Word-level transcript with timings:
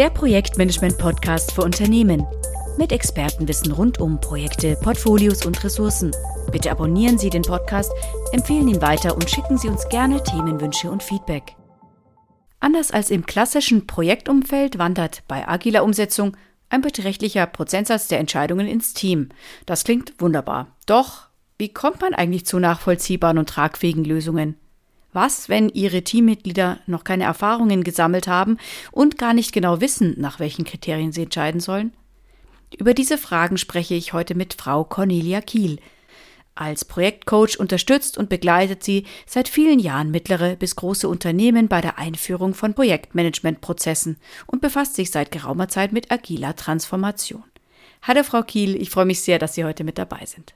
Der 0.00 0.08
Projektmanagement-Podcast 0.08 1.52
für 1.52 1.60
Unternehmen. 1.60 2.26
Mit 2.78 2.90
Expertenwissen 2.90 3.70
rund 3.70 4.00
um 4.00 4.18
Projekte, 4.18 4.74
Portfolios 4.76 5.44
und 5.44 5.62
Ressourcen. 5.62 6.12
Bitte 6.50 6.70
abonnieren 6.70 7.18
Sie 7.18 7.28
den 7.28 7.42
Podcast, 7.42 7.92
empfehlen 8.32 8.66
ihn 8.68 8.80
weiter 8.80 9.14
und 9.14 9.28
schicken 9.28 9.58
Sie 9.58 9.68
uns 9.68 9.86
gerne 9.90 10.22
Themenwünsche 10.22 10.90
und 10.90 11.02
Feedback. 11.02 11.54
Anders 12.60 12.92
als 12.92 13.10
im 13.10 13.26
klassischen 13.26 13.86
Projektumfeld 13.86 14.78
wandert 14.78 15.22
bei 15.28 15.46
agiler 15.46 15.84
Umsetzung 15.84 16.34
ein 16.70 16.80
beträchtlicher 16.80 17.44
Prozentsatz 17.44 18.08
der 18.08 18.20
Entscheidungen 18.20 18.68
ins 18.68 18.94
Team. 18.94 19.28
Das 19.66 19.84
klingt 19.84 20.14
wunderbar. 20.18 20.78
Doch, 20.86 21.28
wie 21.58 21.74
kommt 21.74 22.00
man 22.00 22.14
eigentlich 22.14 22.46
zu 22.46 22.58
nachvollziehbaren 22.58 23.36
und 23.36 23.50
tragfähigen 23.50 24.06
Lösungen? 24.06 24.56
Was, 25.12 25.48
wenn 25.48 25.68
Ihre 25.68 26.02
Teammitglieder 26.02 26.78
noch 26.86 27.04
keine 27.04 27.24
Erfahrungen 27.24 27.82
gesammelt 27.82 28.28
haben 28.28 28.58
und 28.92 29.18
gar 29.18 29.34
nicht 29.34 29.52
genau 29.52 29.80
wissen, 29.80 30.14
nach 30.18 30.38
welchen 30.38 30.64
Kriterien 30.64 31.12
sie 31.12 31.22
entscheiden 31.22 31.60
sollen? 31.60 31.92
Über 32.78 32.94
diese 32.94 33.18
Fragen 33.18 33.58
spreche 33.58 33.94
ich 33.94 34.12
heute 34.12 34.36
mit 34.36 34.54
Frau 34.54 34.84
Cornelia 34.84 35.40
Kiel. 35.40 35.80
Als 36.54 36.84
Projektcoach 36.84 37.58
unterstützt 37.58 38.18
und 38.18 38.28
begleitet 38.28 38.84
sie 38.84 39.06
seit 39.26 39.48
vielen 39.48 39.78
Jahren 39.78 40.10
mittlere 40.10 40.56
bis 40.56 40.76
große 40.76 41.08
Unternehmen 41.08 41.68
bei 41.68 41.80
der 41.80 41.98
Einführung 41.98 42.54
von 42.54 42.74
Projektmanagementprozessen 42.74 44.18
und 44.46 44.60
befasst 44.60 44.94
sich 44.94 45.10
seit 45.10 45.32
geraumer 45.32 45.68
Zeit 45.68 45.92
mit 45.92 46.12
agiler 46.12 46.54
Transformation. 46.54 47.44
Hallo 48.02 48.22
Frau 48.22 48.42
Kiel, 48.42 48.80
ich 48.80 48.90
freue 48.90 49.06
mich 49.06 49.22
sehr, 49.22 49.38
dass 49.38 49.54
Sie 49.54 49.64
heute 49.64 49.84
mit 49.84 49.98
dabei 49.98 50.24
sind. 50.26 50.54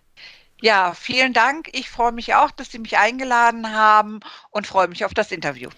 Ja, 0.64 0.94
vielen 0.94 1.34
Dank. 1.34 1.68
Ich 1.72 1.90
freue 1.90 2.12
mich 2.12 2.34
auch, 2.36 2.50
dass 2.50 2.70
Sie 2.70 2.78
mich 2.78 2.96
eingeladen 2.96 3.74
haben 3.74 4.20
und 4.48 4.66
freue 4.66 4.88
mich 4.88 5.04
auf 5.04 5.12
das 5.12 5.30
Interview. 5.30 5.68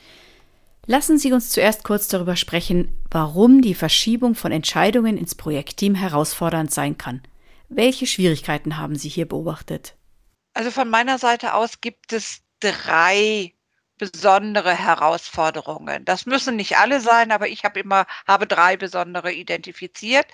Lassen 0.87 1.19
Sie 1.19 1.33
uns 1.33 1.51
zuerst 1.51 1.83
kurz 1.83 2.07
darüber 2.07 2.37
sprechen, 2.37 2.97
warum 3.11 3.63
die 3.63 3.75
Verschiebung 3.75 4.37
von 4.37 4.53
Entscheidungen 4.53 5.19
ins 5.19 5.35
Projektteam 5.35 5.97
herausfordernd 5.97 6.73
sein 6.73 6.97
kann. 6.97 7.21
Welche 7.69 8.07
Schwierigkeiten 8.07 8.77
haben 8.77 8.95
Sie 8.95 9.09
hier 9.09 9.27
beobachtet? 9.27 9.97
Also 10.55 10.71
von 10.71 10.89
meiner 10.89 11.19
Seite 11.19 11.55
aus 11.55 11.81
gibt 11.81 12.13
es 12.13 12.43
drei 12.61 13.56
besondere 13.99 14.75
Herausforderungen. 14.75 16.05
Das 16.05 16.27
müssen 16.27 16.57
nicht 16.57 16.79
alle 16.79 17.01
sein, 17.01 17.33
aber 17.33 17.49
ich 17.49 17.65
habe 17.65 17.81
immer 17.81 18.07
habe 18.27 18.47
drei 18.47 18.77
besondere 18.77 19.33
identifiziert. 19.33 20.27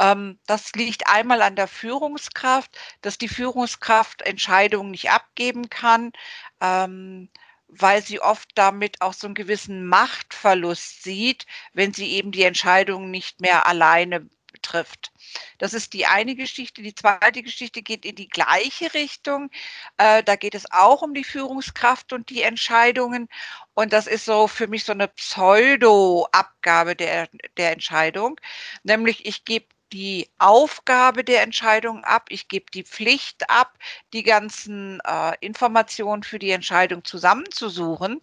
Ähm, 0.00 0.38
das 0.46 0.72
liegt 0.72 1.08
einmal 1.08 1.42
an 1.42 1.56
der 1.56 1.68
Führungskraft, 1.68 2.76
dass 3.02 3.18
die 3.18 3.28
Führungskraft 3.28 4.22
Entscheidungen 4.22 4.90
nicht 4.90 5.10
abgeben 5.10 5.70
kann. 5.70 6.12
Ähm, 6.60 7.28
weil 7.68 8.02
sie 8.02 8.20
oft 8.20 8.50
damit 8.54 9.00
auch 9.00 9.14
so 9.14 9.26
einen 9.26 9.34
gewissen 9.34 9.86
Machtverlust 9.86 11.02
sieht, 11.02 11.46
wenn 11.72 11.92
sie 11.92 12.12
eben 12.12 12.30
die 12.30 12.44
Entscheidungen 12.44 13.10
nicht 13.10 13.40
mehr 13.40 13.66
alleine 13.66 14.28
trifft. 14.62 15.12
Das 15.58 15.74
ist 15.74 15.92
die 15.92 16.06
eine 16.06 16.34
Geschichte. 16.34 16.82
Die 16.82 16.94
zweite 16.94 17.42
Geschichte 17.42 17.82
geht 17.82 18.04
in 18.04 18.16
die 18.16 18.28
gleiche 18.28 18.92
Richtung. 18.94 19.50
Äh, 19.98 20.22
da 20.22 20.36
geht 20.36 20.54
es 20.54 20.70
auch 20.70 21.02
um 21.02 21.14
die 21.14 21.24
Führungskraft 21.24 22.12
und 22.12 22.30
die 22.30 22.42
Entscheidungen. 22.42 23.28
Und 23.74 23.92
das 23.92 24.06
ist 24.06 24.24
so 24.24 24.46
für 24.48 24.66
mich 24.66 24.84
so 24.84 24.92
eine 24.92 25.08
Pseudo-Abgabe 25.08 26.96
der, 26.96 27.28
der 27.56 27.72
Entscheidung. 27.72 28.40
Nämlich 28.82 29.26
ich 29.26 29.44
gebe 29.44 29.66
die 29.94 30.28
Aufgabe 30.38 31.22
der 31.22 31.42
Entscheidung 31.42 32.02
ab, 32.02 32.26
ich 32.28 32.48
gebe 32.48 32.66
die 32.72 32.82
Pflicht 32.82 33.48
ab, 33.48 33.78
die 34.12 34.24
ganzen 34.24 35.00
äh, 35.04 35.36
Informationen 35.40 36.24
für 36.24 36.40
die 36.40 36.50
Entscheidung 36.50 37.04
zusammenzusuchen, 37.04 38.20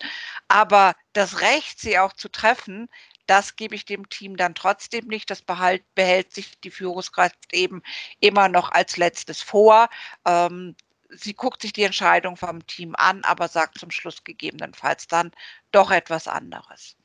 aber 0.50 0.96
das 1.14 1.40
Recht, 1.40 1.80
sie 1.80 1.98
auch 1.98 2.12
zu 2.12 2.30
treffen, 2.30 2.90
das 3.32 3.56
gebe 3.56 3.76
ich 3.76 3.86
dem 3.86 4.10
Team 4.10 4.36
dann 4.36 4.56
trotzdem 4.56 5.08
nicht. 5.08 5.30
Das 5.30 5.42
behalt, 5.42 5.84
behält 5.96 6.34
sich 6.34 6.60
die 6.60 6.70
Führungskraft 6.70 7.54
eben 7.54 7.82
immer 8.20 8.50
noch 8.50 8.74
als 8.74 8.98
letztes 8.98 9.42
vor. 9.42 9.88
Ähm, 10.26 10.76
sie 11.10 11.34
guckt 11.34 11.62
sich 11.62 11.72
die 11.72 11.84
Entscheidung 11.84 12.36
vom 12.36 12.68
Team 12.68 12.94
an, 12.98 13.24
aber 13.24 13.48
sagt 13.48 13.80
zum 13.80 13.90
Schluss 13.90 14.26
gegebenenfalls 14.26 15.08
dann 15.08 15.32
doch 15.72 15.92
etwas 15.92 16.28
anderes. 16.28 16.98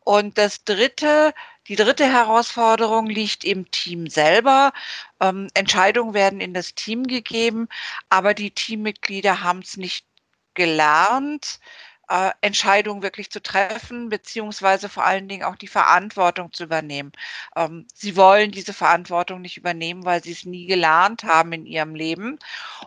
Und 0.00 0.36
das 0.36 0.62
dritte, 0.64 1.32
die 1.68 1.76
dritte 1.76 2.04
Herausforderung 2.04 3.06
liegt 3.06 3.42
im 3.42 3.70
Team 3.70 4.08
selber. 4.08 4.74
Ähm, 5.20 5.48
Entscheidungen 5.54 6.12
werden 6.12 6.42
in 6.42 6.52
das 6.52 6.74
Team 6.74 7.04
gegeben, 7.06 7.66
aber 8.10 8.34
die 8.34 8.50
Teammitglieder 8.50 9.42
haben 9.42 9.60
es 9.60 9.78
nicht 9.78 10.04
gelernt, 10.52 11.60
äh, 12.08 12.30
Entscheidungen 12.40 13.02
wirklich 13.02 13.30
zu 13.30 13.42
treffen, 13.42 14.08
beziehungsweise 14.08 14.88
vor 14.88 15.04
allen 15.04 15.28
Dingen 15.28 15.44
auch 15.44 15.56
die 15.56 15.68
Verantwortung 15.68 16.52
zu 16.52 16.64
übernehmen. 16.64 17.12
Ähm, 17.56 17.86
sie 17.94 18.16
wollen 18.16 18.50
diese 18.50 18.72
Verantwortung 18.72 19.40
nicht 19.40 19.56
übernehmen, 19.56 20.04
weil 20.04 20.22
sie 20.22 20.32
es 20.32 20.44
nie 20.44 20.66
gelernt 20.66 21.24
haben 21.24 21.52
in 21.52 21.66
ihrem 21.66 21.94
Leben. 21.94 22.38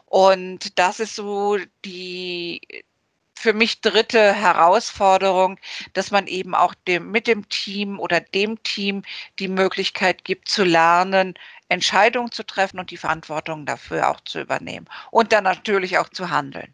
Und 0.06 0.78
das 0.78 1.00
ist 1.00 1.16
so 1.16 1.58
die, 1.86 2.62
für 3.36 3.54
mich 3.54 3.82
dritte 3.82 4.34
Herausforderung, 4.34 5.60
dass 5.94 6.12
man 6.12 6.28
eben 6.28 6.56
auch 6.56 6.74
dem, 6.88 7.12
mit 7.12 7.28
dem 7.28 7.48
Team 7.50 8.00
oder 8.00 8.20
dem 8.20 8.62
Team 8.64 9.04
die 9.40 9.48
Möglichkeit 9.48 10.24
gibt 10.24 10.50
zu 10.50 10.64
lernen, 10.64 11.36
Entscheidungen 11.70 12.32
zu 12.32 12.44
treffen 12.44 12.80
und 12.80 12.92
die 12.92 12.98
Verantwortung 12.98 13.66
dafür 13.66 14.10
auch 14.10 14.22
zu 14.22 14.40
übernehmen 14.40 14.88
und 15.12 15.32
dann 15.32 15.44
natürlich 15.44 15.98
auch 15.98 16.10
zu 16.10 16.30
handeln. 16.30 16.74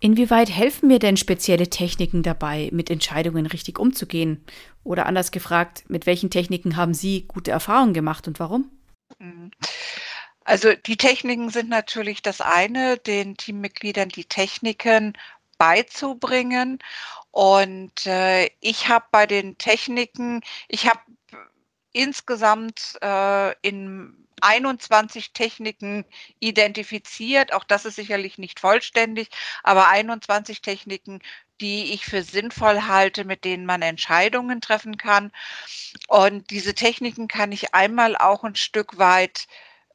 Inwieweit 0.00 0.50
helfen 0.50 0.88
mir 0.88 0.98
denn 0.98 1.16
spezielle 1.16 1.70
Techniken 1.70 2.22
dabei, 2.22 2.68
mit 2.72 2.90
Entscheidungen 2.90 3.46
richtig 3.46 3.78
umzugehen? 3.78 4.44
Oder 4.84 5.06
anders 5.06 5.30
gefragt, 5.30 5.84
mit 5.88 6.06
welchen 6.06 6.30
Techniken 6.30 6.76
haben 6.76 6.94
Sie 6.94 7.24
gute 7.26 7.50
Erfahrungen 7.50 7.94
gemacht 7.94 8.28
und 8.28 8.38
warum? 8.38 8.70
Mhm. 9.18 9.50
Also 10.44 10.72
die 10.74 10.96
Techniken 10.96 11.50
sind 11.50 11.68
natürlich 11.68 12.22
das 12.22 12.40
eine, 12.40 12.98
den 12.98 13.36
Teammitgliedern 13.36 14.10
die 14.10 14.26
Techniken 14.26 15.14
beizubringen. 15.58 16.78
Und 17.32 18.06
äh, 18.06 18.48
ich 18.60 18.88
habe 18.88 19.06
bei 19.10 19.26
den 19.26 19.58
Techniken, 19.58 20.42
ich 20.68 20.86
habe 20.88 21.00
insgesamt 21.96 22.98
äh, 23.00 23.54
in 23.62 24.26
21 24.42 25.32
Techniken 25.32 26.04
identifiziert. 26.40 27.52
Auch 27.54 27.64
das 27.64 27.86
ist 27.86 27.96
sicherlich 27.96 28.36
nicht 28.38 28.60
vollständig, 28.60 29.30
aber 29.62 29.88
21 29.88 30.60
Techniken, 30.60 31.20
die 31.60 31.94
ich 31.94 32.04
für 32.04 32.22
sinnvoll 32.22 32.82
halte, 32.82 33.24
mit 33.24 33.44
denen 33.44 33.64
man 33.64 33.80
Entscheidungen 33.80 34.60
treffen 34.60 34.98
kann. 34.98 35.32
Und 36.08 36.50
diese 36.50 36.74
Techniken 36.74 37.28
kann 37.28 37.50
ich 37.50 37.74
einmal 37.74 38.14
auch 38.16 38.44
ein 38.44 38.56
Stück 38.56 38.98
weit 38.98 39.46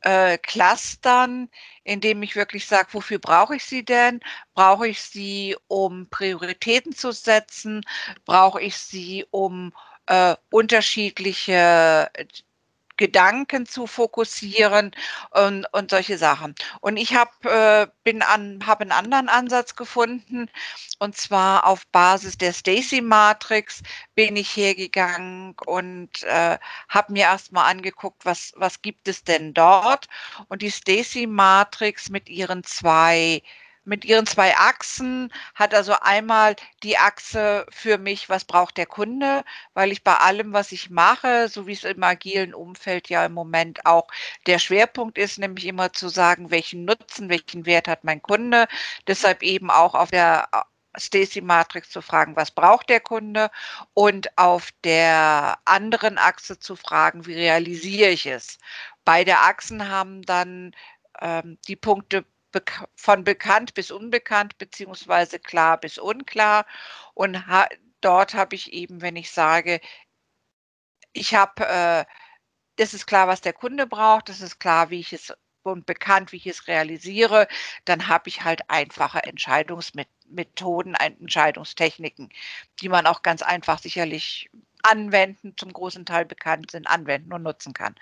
äh, 0.02 0.40
clustern, 0.40 1.50
indem 1.84 2.24
ich 2.24 2.36
wirklich 2.36 2.66
sage, 2.66 2.88
wofür 2.94 3.20
brauche 3.20 3.56
ich 3.56 3.66
sie 3.66 3.86
denn? 3.86 4.20
Brauche 4.56 4.88
ich 4.88 5.02
sie, 5.02 5.56
um 5.68 6.10
Prioritäten 6.10 6.94
zu 6.94 7.12
setzen? 7.12 7.84
Brauche 8.26 8.60
ich 8.60 8.76
sie, 8.78 9.26
um 9.30 9.72
äh, 10.12 10.36
unterschiedliche 10.50 12.12
Gedanken 12.98 13.66
zu 13.66 13.88
fokussieren 13.88 14.92
und, 15.32 15.66
und 15.72 15.90
solche 15.90 16.18
Sachen. 16.18 16.54
Und 16.82 16.98
ich 16.98 17.16
habe 17.16 17.90
äh, 18.06 18.20
an 18.20 18.68
habe 18.68 18.82
einen 18.82 18.92
anderen 18.92 19.30
Ansatz 19.30 19.76
gefunden 19.76 20.50
und 21.00 21.16
zwar 21.16 21.66
auf 21.66 21.88
Basis 21.88 22.38
der 22.38 22.54
Stacy 22.54 23.02
Matrix 23.02 23.82
bin 24.14 24.36
ich 24.36 24.56
hergegangen 24.56 25.56
und 25.66 26.24
äh, 26.24 26.60
habe 26.90 27.14
mir 27.14 27.24
erstmal 27.24 27.72
angeguckt, 27.72 28.26
was 28.26 28.54
was 28.58 28.82
gibt 28.82 29.08
es 29.08 29.24
denn 29.24 29.54
dort 29.54 30.08
und 30.50 30.62
die 30.62 30.72
Stacy 30.72 31.26
Matrix 31.26 32.10
mit 32.10 32.30
ihren 32.30 32.64
zwei 32.64 33.42
mit 33.84 34.06
ihren 34.06 34.28
zwei 34.28 34.56
Achsen 34.58 35.32
hat 35.56 35.74
also 35.74 35.94
einmal 36.02 36.56
die 36.84 36.98
Achse 36.98 37.66
für 37.72 37.98
mich, 37.98 38.30
was 38.30 38.46
braucht 38.46 38.78
der 38.78 38.86
Kunde, 38.86 39.44
weil 39.74 39.92
ich 39.92 40.04
bei 40.04 40.16
allem, 40.18 40.54
was 40.54 40.72
ich 40.72 40.90
mache, 40.90 41.48
so 41.50 41.68
wie 41.68 41.74
es 41.74 41.84
im 41.84 42.04
agilen 42.04 42.54
Umfeld 42.54 43.10
ja 43.10 43.26
im 43.26 43.34
Moment 43.34 43.86
auch 43.86 44.08
der 44.46 44.60
Schwerpunkt 44.60 45.18
ist, 45.18 45.40
nämlich 45.40 45.66
immer 45.66 45.94
zu 45.94 46.10
sagen, 46.10 46.52
welchen 46.52 46.86
Nutzen, 46.86 47.30
welchen 47.30 47.66
Wert 47.66 47.88
hat 47.88 48.04
mein 48.04 48.22
Kunde. 48.22 48.68
Deshalb 49.08 49.42
eben 49.44 49.72
auch 49.72 49.96
auf 49.96 50.12
der 50.12 50.48
Stacy 50.98 51.42
Matrix 51.42 51.90
zu 51.90 52.02
fragen, 52.02 52.36
was 52.36 52.52
braucht 52.52 52.90
der 52.90 53.00
Kunde 53.00 53.50
und 53.94 54.38
auf 54.38 54.70
der 54.84 55.58
anderen 55.66 56.18
Achse 56.18 56.60
zu 56.60 56.76
fragen, 56.76 57.26
wie 57.26 57.34
realisiere 57.34 58.10
ich 58.10 58.26
es. 58.26 58.58
Beide 59.06 59.38
Achsen 59.40 59.90
haben 59.90 60.22
dann 60.24 60.76
ähm, 61.22 61.58
die 61.68 61.76
Punkte 61.76 62.26
von 62.96 63.24
bekannt 63.24 63.74
bis 63.74 63.92
unbekannt, 63.92 64.58
beziehungsweise 64.58 65.40
klar 65.40 65.80
bis 65.80 65.98
unklar. 65.98 66.66
Und 67.14 67.48
ha 67.48 67.68
dort 68.02 68.34
habe 68.34 68.56
ich 68.56 68.74
eben, 68.74 69.02
wenn 69.02 69.16
ich 69.16 69.32
sage, 69.32 69.80
ich 71.14 71.36
habe, 71.36 71.66
äh, 71.68 72.06
das 72.78 72.94
ist 72.94 73.06
klar, 73.08 73.28
was 73.28 73.42
der 73.42 73.54
Kunde 73.54 73.88
braucht, 73.88 74.30
das 74.30 74.42
ist 74.42 74.60
klar, 74.60 74.90
wie 74.90 75.00
ich 75.00 75.14
es 75.14 75.34
und 75.64 75.86
bekannt, 75.86 76.32
wie 76.32 76.38
ich 76.38 76.48
es 76.48 76.68
realisiere, 76.68 77.48
dann 77.86 78.08
habe 78.08 78.30
ich 78.30 78.44
halt 78.44 78.70
einfache 78.70 79.24
Entscheidungsmethoden, 79.24 80.96
Entscheidungstechniken, 80.96 82.30
die 82.82 82.90
man 82.90 83.06
auch 83.06 83.22
ganz 83.22 83.42
einfach 83.44 83.80
sicherlich 83.80 84.50
anwenden, 84.84 85.54
zum 85.58 85.72
großen 85.72 86.06
Teil 86.06 86.26
bekannt 86.26 86.72
sind, 86.72 86.88
anwenden 86.88 87.32
und 87.34 87.44
nutzen 87.44 87.74
kann. 87.74 87.96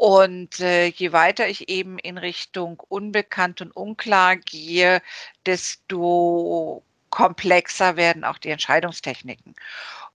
Und 0.00 0.60
äh, 0.60 0.86
je 0.86 1.12
weiter 1.12 1.46
ich 1.46 1.68
eben 1.68 1.98
in 1.98 2.16
Richtung 2.16 2.80
unbekannt 2.88 3.60
und 3.60 3.76
unklar 3.76 4.36
gehe, 4.36 5.02
desto 5.44 6.82
komplexer 7.10 7.96
werden 7.96 8.24
auch 8.24 8.38
die 8.38 8.48
Entscheidungstechniken. 8.48 9.54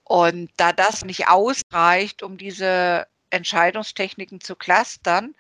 Und 0.03 0.49
da 0.57 0.73
das 0.73 1.05
nicht 1.05 1.27
ausreicht, 1.27 2.23
um 2.23 2.39
diese 2.39 3.05
Entscheidungstechniken 3.35 4.41
zu 4.41 4.55
clustern, 4.55 5.35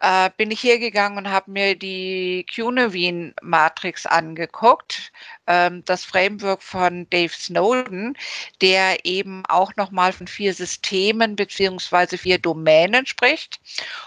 äh, 0.00 0.30
bin 0.36 0.50
ich 0.50 0.62
hergegangen 0.62 1.18
und 1.18 1.30
habe 1.30 1.50
mir 1.50 1.74
die 1.74 2.46
Cunewin-Matrix 2.54 4.06
angeguckt, 4.06 5.12
ähm, 5.46 5.84
das 5.84 6.04
Framework 6.04 6.62
von 6.62 7.08
Dave 7.10 7.32
Snowden, 7.32 8.16
der 8.60 9.04
eben 9.04 9.44
auch 9.48 9.74
nochmal 9.76 10.12
von 10.12 10.26
vier 10.26 10.54
Systemen 10.54 11.36
beziehungsweise 11.36 12.18
vier 12.18 12.38
Domänen 12.38 13.06
spricht. 13.06 13.60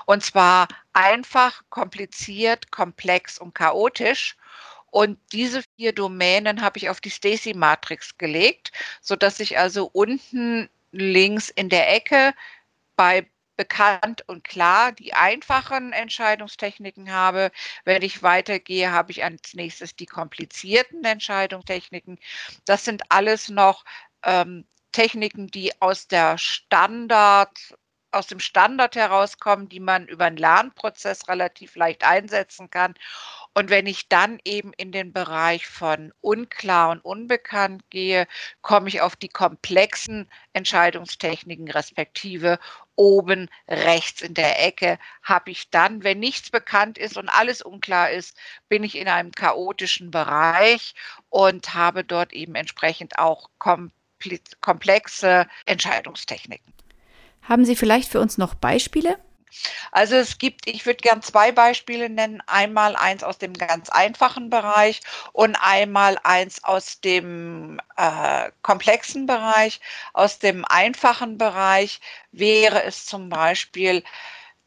Und 0.05 0.23
zwar 0.23 0.67
einfach, 0.93 1.63
kompliziert, 1.69 2.71
komplex 2.71 3.37
und 3.37 3.53
chaotisch. 3.53 4.35
Und 4.91 5.19
diese 5.33 5.61
vier 5.75 5.91
Domänen 5.91 6.61
habe 6.61 6.77
ich 6.77 6.89
auf 6.89 7.01
die 7.01 7.09
Stacy-Matrix 7.09 8.17
gelegt, 8.17 8.71
sodass 9.01 9.41
ich 9.41 9.57
also 9.57 9.89
unten 9.91 10.69
links 10.93 11.49
in 11.49 11.67
der 11.67 11.93
Ecke 11.93 12.33
bei 12.95 13.29
bekannt 13.57 14.23
und 14.27 14.43
klar 14.43 14.91
die 14.91 15.13
einfachen 15.13 15.93
Entscheidungstechniken 15.93 17.11
habe. 17.11 17.51
Wenn 17.85 18.01
ich 18.01 18.21
weitergehe, 18.23 18.91
habe 18.91 19.11
ich 19.11 19.23
als 19.23 19.53
nächstes 19.53 19.95
die 19.95 20.05
komplizierten 20.05 21.03
Entscheidungstechniken. 21.03 22.19
Das 22.65 22.85
sind 22.85 23.03
alles 23.09 23.49
noch 23.49 23.85
ähm, 24.23 24.65
Techniken, 24.91 25.47
die 25.47 25.71
aus 25.81 26.07
der 26.07 26.37
Standard 26.37 27.51
aus 28.11 28.27
dem 28.27 28.39
Standard 28.39 28.95
herauskommen, 28.95 29.67
die 29.67 29.81
man 29.81 30.07
über 30.07 30.25
einen 30.25 30.37
Lernprozess 30.37 31.27
relativ 31.27 31.75
leicht 31.75 32.05
einsetzen 32.05 32.69
kann. 32.69 32.95
Und 33.57 33.69
wenn 33.69 33.87
ich 33.87 34.09
dann 34.09 34.39
eben 34.43 34.73
in 34.73 34.91
den 34.91 35.13
Bereich 35.13 35.65
von 35.65 36.11
unklar 36.19 36.89
und 36.89 36.99
unbekannt 36.99 37.89
gehe, 37.89 38.27
komme 38.61 38.89
ich 38.89 38.99
auf 38.99 39.15
die 39.15 39.29
komplexen 39.29 40.29
Entscheidungstechniken 40.51 41.71
respektive 41.71 42.59
oben 42.97 43.49
rechts 43.69 44.21
in 44.21 44.33
der 44.33 44.61
Ecke 44.65 44.99
habe 45.23 45.51
ich 45.51 45.69
dann, 45.69 46.03
wenn 46.03 46.19
nichts 46.19 46.49
bekannt 46.49 46.97
ist 46.97 47.15
und 47.15 47.29
alles 47.29 47.61
unklar 47.61 48.11
ist, 48.11 48.37
bin 48.67 48.83
ich 48.83 48.97
in 48.97 49.07
einem 49.07 49.31
chaotischen 49.31 50.11
Bereich 50.11 50.93
und 51.29 51.73
habe 51.73 52.03
dort 52.03 52.33
eben 52.33 52.55
entsprechend 52.55 53.19
auch 53.19 53.49
komplexe 54.59 55.47
Entscheidungstechniken. 55.65 56.73
Haben 57.43 57.63
Sie 57.63 57.77
vielleicht 57.77 58.11
für 58.11 58.19
uns 58.19 58.37
noch 58.37 58.53
Beispiele? 58.53 59.17
Also 59.91 60.15
es 60.15 60.37
gibt, 60.37 60.67
ich 60.67 60.85
würde 60.85 60.97
gern 60.97 61.21
zwei 61.21 61.51
Beispiele 61.51 62.09
nennen. 62.09 62.41
Einmal 62.47 62.95
eins 62.95 63.23
aus 63.23 63.37
dem 63.37 63.53
ganz 63.53 63.89
einfachen 63.89 64.49
Bereich 64.49 65.01
und 65.33 65.55
einmal 65.55 66.17
eins 66.23 66.63
aus 66.63 66.99
dem 67.01 67.79
äh, 67.97 68.51
komplexen 68.61 69.25
Bereich. 69.25 69.79
Aus 70.13 70.39
dem 70.39 70.65
einfachen 70.65 71.37
Bereich 71.37 71.99
wäre 72.31 72.83
es 72.83 73.05
zum 73.05 73.29
Beispiel 73.29 74.03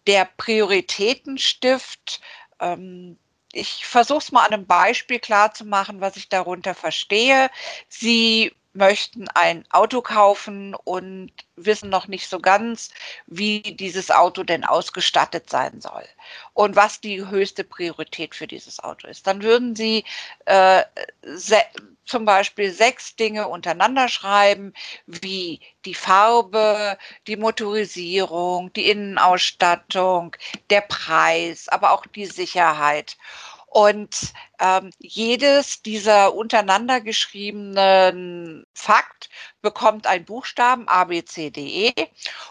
der 0.07 0.25
Prioritätenstift. 0.37 2.21
Ähm, 2.61 3.19
ich 3.53 3.87
versuche 3.87 4.19
es 4.19 4.33
mal 4.33 4.45
an 4.45 4.53
einem 4.53 4.67
Beispiel 4.67 5.19
klarzumachen, 5.19 6.01
was 6.01 6.17
ich 6.17 6.29
darunter 6.29 6.75
verstehe. 6.75 7.51
Sie 7.89 8.53
möchten 8.73 9.29
ein 9.35 9.65
Auto 9.71 10.03
kaufen 10.03 10.75
und 10.75 11.33
wissen 11.57 11.91
noch 11.91 12.07
nicht 12.07 12.29
so 12.29 12.39
ganz, 12.39 12.91
wie 13.27 13.61
dieses 13.61 14.11
Auto 14.11 14.45
denn 14.45 14.65
ausgestattet 14.65 15.51
sein 15.51 15.81
soll 15.81 16.05
und 16.55 16.77
was 16.77 17.01
die 17.01 17.27
höchste 17.27 17.65
Priorität 17.65 18.35
für 18.35 18.47
dieses 18.47 18.81
Auto 18.81 19.09
ist. 19.09 19.27
Dann 19.27 19.43
würden 19.43 19.75
Sie 19.75 20.05
äh, 20.45 20.85
zum 22.09 22.25
Beispiel 22.25 22.73
sechs 22.73 23.17
Dinge 23.17 23.49
untereinander 23.49 24.09
schreiben, 24.09 24.73
wie 25.07 25.61
die 25.85 25.95
Farbe, 25.95 26.99
die 27.27 27.37
Motorisierung, 27.37 28.73
die 28.73 28.91
Innenausstattung, 28.91 30.35
der 30.71 30.81
Preis, 30.81 31.69
aber 31.69 31.93
auch 31.93 32.07
die 32.07 32.27
Sicherheit. 32.27 33.17
Und 33.71 34.33
ähm, 34.61 34.91
jedes 34.99 35.83
dieser 35.83 36.35
untereinander 36.35 37.03
geschriebenen 37.03 38.67
Fakt 38.73 39.29
bekommt 39.61 40.07
einen 40.07 40.25
Buchstaben 40.25 40.89
A, 40.89 41.05
B, 41.05 41.23
C, 41.25 41.51
D, 41.51 41.89
E. 41.89 41.93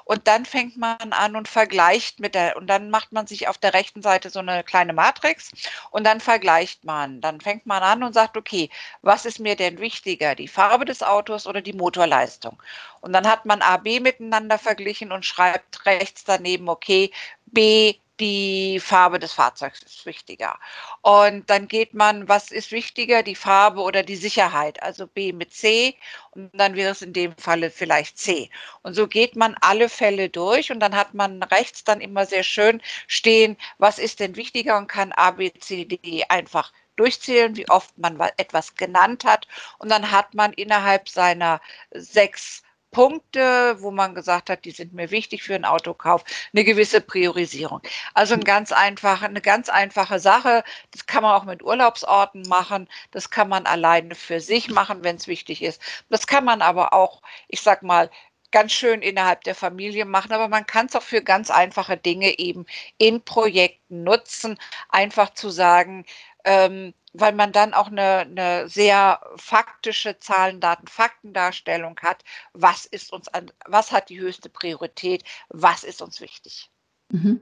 Und 0.06 0.28
dann 0.28 0.46
fängt 0.46 0.78
man 0.78 1.12
an 1.14 1.36
und 1.36 1.48
vergleicht 1.48 2.20
mit 2.20 2.36
der, 2.36 2.56
und 2.56 2.68
dann 2.68 2.92
macht 2.92 3.12
man 3.14 3.26
sich 3.26 3.48
auf 3.48 3.58
der 3.58 3.74
rechten 3.74 4.04
Seite 4.04 4.30
so 4.30 4.40
eine 4.40 4.64
kleine 4.64 4.94
Matrix 4.94 5.52
und 5.92 6.04
dann 6.06 6.20
vergleicht 6.20 6.86
man. 6.86 7.20
Dann 7.20 7.42
fängt 7.42 7.66
man 7.66 7.82
an 7.82 8.04
und 8.04 8.14
sagt, 8.14 8.38
okay, 8.38 8.70
was 9.02 9.26
ist 9.26 9.40
mir 9.40 9.56
denn 9.56 9.80
wichtiger, 9.80 10.36
die 10.36 10.48
Farbe 10.48 10.86
des 10.86 11.02
Autos 11.02 11.48
oder 11.48 11.62
die 11.62 11.74
Motorleistung? 11.74 12.62
Und 13.02 13.14
dann 13.14 13.28
hat 13.28 13.46
man 13.46 13.62
A, 13.64 13.78
B 13.78 14.00
miteinander 14.00 14.60
verglichen 14.60 15.12
und 15.12 15.26
schreibt 15.26 15.86
rechts 15.86 16.24
daneben, 16.26 16.70
okay, 16.70 17.12
B 17.48 17.96
die 18.20 18.80
Farbe 18.80 19.20
des 19.20 19.34
Fahrzeugs 19.34 19.82
ist 19.84 20.06
wichtiger. 20.06 20.60
Und 21.02 21.50
dann 21.50 21.68
geht 21.68 21.94
man, 21.94 22.28
was 22.28 22.52
ist 22.52 22.72
wichtiger, 22.72 23.24
die 23.24 23.36
Farbe 23.36 23.82
oder 23.82 24.04
die 24.04 24.16
Sicherheit? 24.16 24.82
Also 24.84 25.08
B 25.08 25.34
mit 25.34 25.54
C 25.54 25.96
und 26.32 26.52
dann 26.54 26.76
wäre 26.76 26.92
es 26.92 27.02
in 27.02 27.14
dem 27.14 27.36
Falle 27.38 27.72
vielleicht 27.72 28.18
C. 28.18 28.50
Und 28.82 28.94
so 28.96 29.08
geht 29.08 29.36
man 29.36 29.56
alle 29.62 29.90
Fälle 29.90 30.30
durch 30.30 30.72
und 30.72 30.80
dann 30.80 30.96
hat 30.96 31.14
man 31.14 31.44
rechts 31.44 31.84
dann 31.84 32.02
immer 32.02 32.26
sehr 32.26 32.44
schön 32.44 32.82
stehen, 33.08 33.58
was 33.78 34.00
ist 34.00 34.20
denn 34.20 34.36
wichtiger 34.36 34.78
und 34.78 34.88
kann 34.88 35.12
A, 35.14 35.32
B, 35.32 35.52
C, 35.60 35.86
D 35.86 36.24
einfach 36.30 36.72
durchzählen, 36.96 37.56
wie 37.56 37.70
oft 37.70 37.98
man 37.98 38.20
etwas 38.38 38.76
genannt 38.76 39.24
hat. 39.24 39.48
Und 39.78 39.90
dann 39.90 40.12
hat 40.12 40.34
man 40.34 40.54
innerhalb 40.54 41.08
seiner 41.10 41.62
sechs 41.92 42.64
Punkte, 42.98 43.76
wo 43.80 43.92
man 43.92 44.16
gesagt 44.16 44.50
hat, 44.50 44.66
die 44.66 44.72
sind 44.72 44.92
mir 44.92 45.12
wichtig 45.12 45.44
für 45.44 45.54
einen 45.54 45.66
Autokauf, 45.66 46.24
eine 46.52 46.64
gewisse 46.64 47.00
Priorisierung. 47.00 47.80
Also 48.16 48.34
ein 48.34 48.44
ganz 48.44 48.72
einfach, 48.72 49.22
eine 49.22 49.40
ganz 49.40 49.70
einfache 49.70 50.18
Sache. 50.18 50.64
Das 50.90 51.06
kann 51.06 51.22
man 51.22 51.36
auch 51.36 51.44
mit 51.44 51.62
Urlaubsorten 51.64 52.42
machen. 52.50 52.90
Das 53.12 53.30
kann 53.30 53.50
man 53.50 53.68
alleine 53.68 54.16
für 54.16 54.40
sich 54.40 54.72
machen, 54.72 55.04
wenn 55.04 55.18
es 55.18 55.28
wichtig 55.28 55.62
ist. 55.62 55.80
Das 56.10 56.26
kann 56.26 56.44
man 56.44 56.64
aber 56.64 56.92
auch, 56.92 57.22
ich 57.50 57.62
sag 57.62 57.84
mal, 57.84 58.10
ganz 58.52 58.72
schön 58.72 59.04
innerhalb 59.04 59.44
der 59.44 59.54
Familie 59.54 60.06
machen, 60.06 60.32
aber 60.32 60.48
man 60.48 60.66
kann 60.66 60.88
es 60.88 60.96
auch 60.96 61.04
für 61.04 61.22
ganz 61.22 61.52
einfache 61.52 61.98
Dinge 61.98 62.40
eben 62.40 62.66
in 62.98 63.22
Projekten 63.24 64.04
nutzen, 64.04 64.58
einfach 64.90 65.34
zu 65.36 65.52
sagen, 65.52 66.06
ähm, 66.48 66.94
weil 67.12 67.34
man 67.34 67.52
dann 67.52 67.74
auch 67.74 67.88
eine, 67.88 68.20
eine 68.20 68.70
sehr 68.70 69.20
faktische 69.36 70.18
Zahlen, 70.18 70.62
Daten, 70.62 70.88
Faktendarstellung 70.88 72.00
hat. 72.02 72.24
Was 72.54 72.86
ist 72.86 73.12
uns 73.12 73.28
an, 73.28 73.52
was 73.66 73.92
hat 73.92 74.10
die 74.10 74.20
höchste 74.20 74.50
Priorität? 74.50 75.26
Was 75.50 75.84
ist 75.84 76.02
uns 76.02 76.22
wichtig? 76.22 76.70
Mhm. 77.10 77.42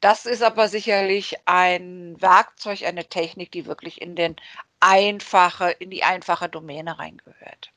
Das 0.00 0.24
ist 0.24 0.42
aber 0.42 0.68
sicherlich 0.68 1.36
ein 1.44 2.16
Werkzeug, 2.20 2.84
eine 2.84 3.04
Technik, 3.04 3.52
die 3.52 3.66
wirklich 3.66 4.00
in 4.00 4.16
den 4.16 4.36
einfache, 4.80 5.70
in 5.72 5.90
die 5.90 6.04
einfache 6.04 6.48
Domäne 6.48 6.98
reingehört. 6.98 7.70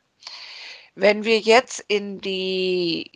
Wenn 0.96 1.26
wir 1.26 1.40
jetzt 1.40 1.84
in 1.88 2.22
die 2.22 3.12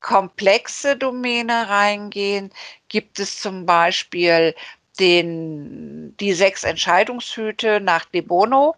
komplexe 0.00 0.96
Domäne 0.96 1.68
reingehen, 1.68 2.50
gibt 2.88 3.18
es 3.18 3.40
zum 3.40 3.64
Beispiel 3.64 4.54
den, 5.00 5.99
die 6.20 6.32
sechs 6.34 6.64
Entscheidungshüte 6.64 7.80
nach 7.80 8.04
De 8.04 8.20
Bono. 8.20 8.76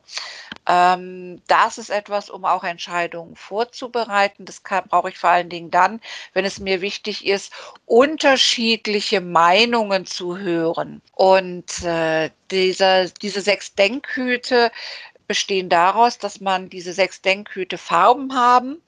Ähm, 0.68 1.42
das 1.48 1.78
ist 1.78 1.90
etwas, 1.90 2.30
um 2.30 2.44
auch 2.44 2.62
Entscheidungen 2.62 3.34
vorzubereiten. 3.34 4.44
Das 4.44 4.60
brauche 4.60 5.08
ich 5.08 5.18
vor 5.18 5.30
allen 5.30 5.48
Dingen 5.48 5.70
dann, 5.70 6.00
wenn 6.34 6.44
es 6.44 6.60
mir 6.60 6.80
wichtig 6.80 7.26
ist, 7.26 7.52
unterschiedliche 7.86 9.20
Meinungen 9.20 10.06
zu 10.06 10.38
hören. 10.38 11.02
Und 11.12 11.82
äh, 11.82 12.30
dieser, 12.50 13.08
diese 13.08 13.40
sechs 13.40 13.74
Denkhüte 13.74 14.70
bestehen 15.26 15.68
daraus, 15.68 16.18
dass 16.18 16.40
man 16.40 16.68
diese 16.68 16.92
sechs 16.92 17.22
Denkhüte 17.22 17.78
Farben 17.78 18.34
haben 18.34 18.80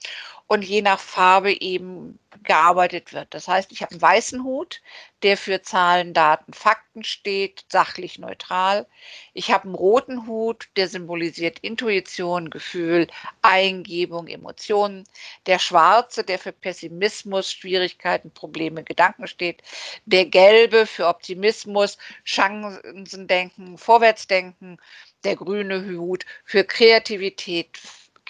und 0.54 0.62
je 0.62 0.82
nach 0.82 1.00
Farbe 1.00 1.60
eben 1.60 2.18
gearbeitet 2.44 3.12
wird. 3.12 3.34
Das 3.34 3.48
heißt, 3.48 3.72
ich 3.72 3.82
habe 3.82 3.92
einen 3.92 4.02
weißen 4.02 4.44
Hut, 4.44 4.80
der 5.24 5.36
für 5.36 5.62
Zahlen, 5.62 6.14
Daten, 6.14 6.52
Fakten 6.52 7.02
steht, 7.02 7.64
sachlich 7.68 8.18
neutral. 8.20 8.86
Ich 9.32 9.50
habe 9.50 9.64
einen 9.64 9.74
roten 9.74 10.28
Hut, 10.28 10.68
der 10.76 10.88
symbolisiert 10.88 11.58
Intuition, 11.60 12.50
Gefühl, 12.50 13.08
Eingebung, 13.42 14.28
Emotionen. 14.28 15.04
Der 15.46 15.58
schwarze, 15.58 16.22
der 16.22 16.38
für 16.38 16.52
Pessimismus, 16.52 17.50
Schwierigkeiten, 17.50 18.30
Probleme, 18.30 18.84
Gedanken 18.84 19.26
steht. 19.26 19.62
Der 20.04 20.26
gelbe 20.26 20.86
für 20.86 21.08
Optimismus, 21.08 21.98
Chancendenken, 22.22 23.76
Vorwärtsdenken. 23.76 24.78
Der 25.24 25.34
grüne 25.34 25.84
Hut 25.98 26.26
für 26.44 26.64
Kreativität, 26.64 27.80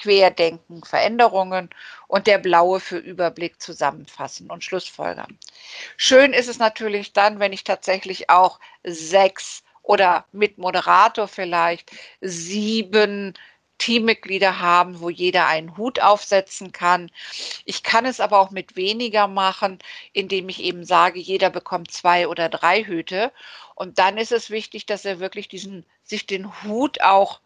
Querdenken, 0.05 0.85
Veränderungen 0.85 1.71
und 2.09 2.27
der 2.27 2.37
blaue 2.37 2.79
für 2.79 2.99
Überblick 2.99 3.63
zusammenfassen 3.63 4.51
und 4.51 4.63
Schlussfolgern. 4.63 5.39
Schön 5.97 6.35
ist 6.35 6.47
es 6.47 6.59
natürlich 6.59 7.15
dann, 7.15 7.41
wenn 7.41 7.55
ich 7.55 7.65
tatsächlich 7.65 8.29
auch 8.29 8.61
sechs 8.83 9.63
oder 9.83 10.27
mit 10.31 10.59
Moderator 10.59 11.27
vielleicht 11.27 11.91
sieben 12.21 13.33
Teammitglieder 13.79 14.61
haben, 14.61 15.01
wo 15.01 15.09
jeder 15.09 15.47
einen 15.47 15.79
Hut 15.79 16.01
aufsetzen 16.01 16.71
kann. 16.73 17.11
Ich 17.65 17.83
kann 17.83 18.05
es 18.05 18.21
aber 18.21 18.41
auch 18.41 18.51
mit 18.51 18.77
weniger 18.77 19.27
machen, 19.27 19.79
indem 20.13 20.51
ich 20.51 20.63
eben 20.63 20.85
sage, 20.85 21.19
jeder 21.19 21.49
bekommt 21.49 21.91
zwei 21.91 22.29
oder 22.29 22.51
drei 22.51 22.85
Hüte. 22.85 23.33
Und 23.75 23.99
dann 23.99 24.19
ist 24.19 24.33
es 24.33 24.51
wichtig, 24.51 24.85
dass 24.85 25.07
er 25.07 25.19
wirklich 25.19 25.49
diesen, 25.49 25.87
sich 26.03 26.27
den 26.27 26.63
Hut 26.63 27.01
auch 27.01 27.41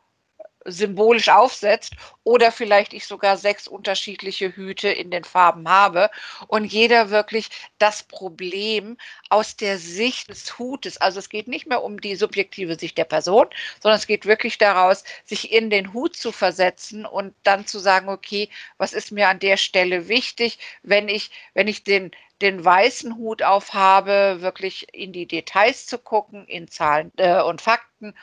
symbolisch 0.70 1.28
aufsetzt 1.28 1.94
oder 2.24 2.52
vielleicht 2.52 2.92
ich 2.92 3.06
sogar 3.06 3.36
sechs 3.36 3.68
unterschiedliche 3.68 4.54
Hüte 4.54 4.88
in 4.88 5.10
den 5.10 5.24
Farben 5.24 5.68
habe 5.68 6.10
und 6.46 6.64
jeder 6.64 7.10
wirklich 7.10 7.48
das 7.78 8.02
Problem 8.02 8.96
aus 9.30 9.56
der 9.56 9.78
Sicht 9.78 10.28
des 10.28 10.58
Hutes, 10.58 10.98
also 10.98 11.18
es 11.18 11.28
geht 11.28 11.48
nicht 11.48 11.66
mehr 11.66 11.82
um 11.82 12.00
die 12.00 12.16
subjektive 12.16 12.78
Sicht 12.78 12.98
der 12.98 13.04
Person, 13.04 13.46
sondern 13.80 13.98
es 13.98 14.06
geht 14.06 14.26
wirklich 14.26 14.58
daraus, 14.58 15.04
sich 15.24 15.52
in 15.52 15.70
den 15.70 15.92
Hut 15.92 16.16
zu 16.16 16.32
versetzen 16.32 17.06
und 17.06 17.34
dann 17.42 17.66
zu 17.66 17.78
sagen, 17.78 18.08
okay, 18.08 18.48
was 18.76 18.92
ist 18.92 19.12
mir 19.12 19.28
an 19.28 19.38
der 19.38 19.56
Stelle 19.56 20.08
wichtig, 20.08 20.58
wenn 20.82 21.08
ich, 21.08 21.30
wenn 21.54 21.68
ich 21.68 21.84
den 21.84 22.10
den 22.40 22.64
weißen 22.64 23.16
Hut 23.16 23.42
aufhabe, 23.42 24.38
wirklich 24.40 24.86
in 24.94 25.12
die 25.12 25.26
Details 25.26 25.86
zu 25.86 25.98
gucken, 25.98 26.46
in 26.46 26.68
Zahlen 26.68 27.10
äh, 27.16 27.42
und 27.42 27.60
Fakten 27.60 28.14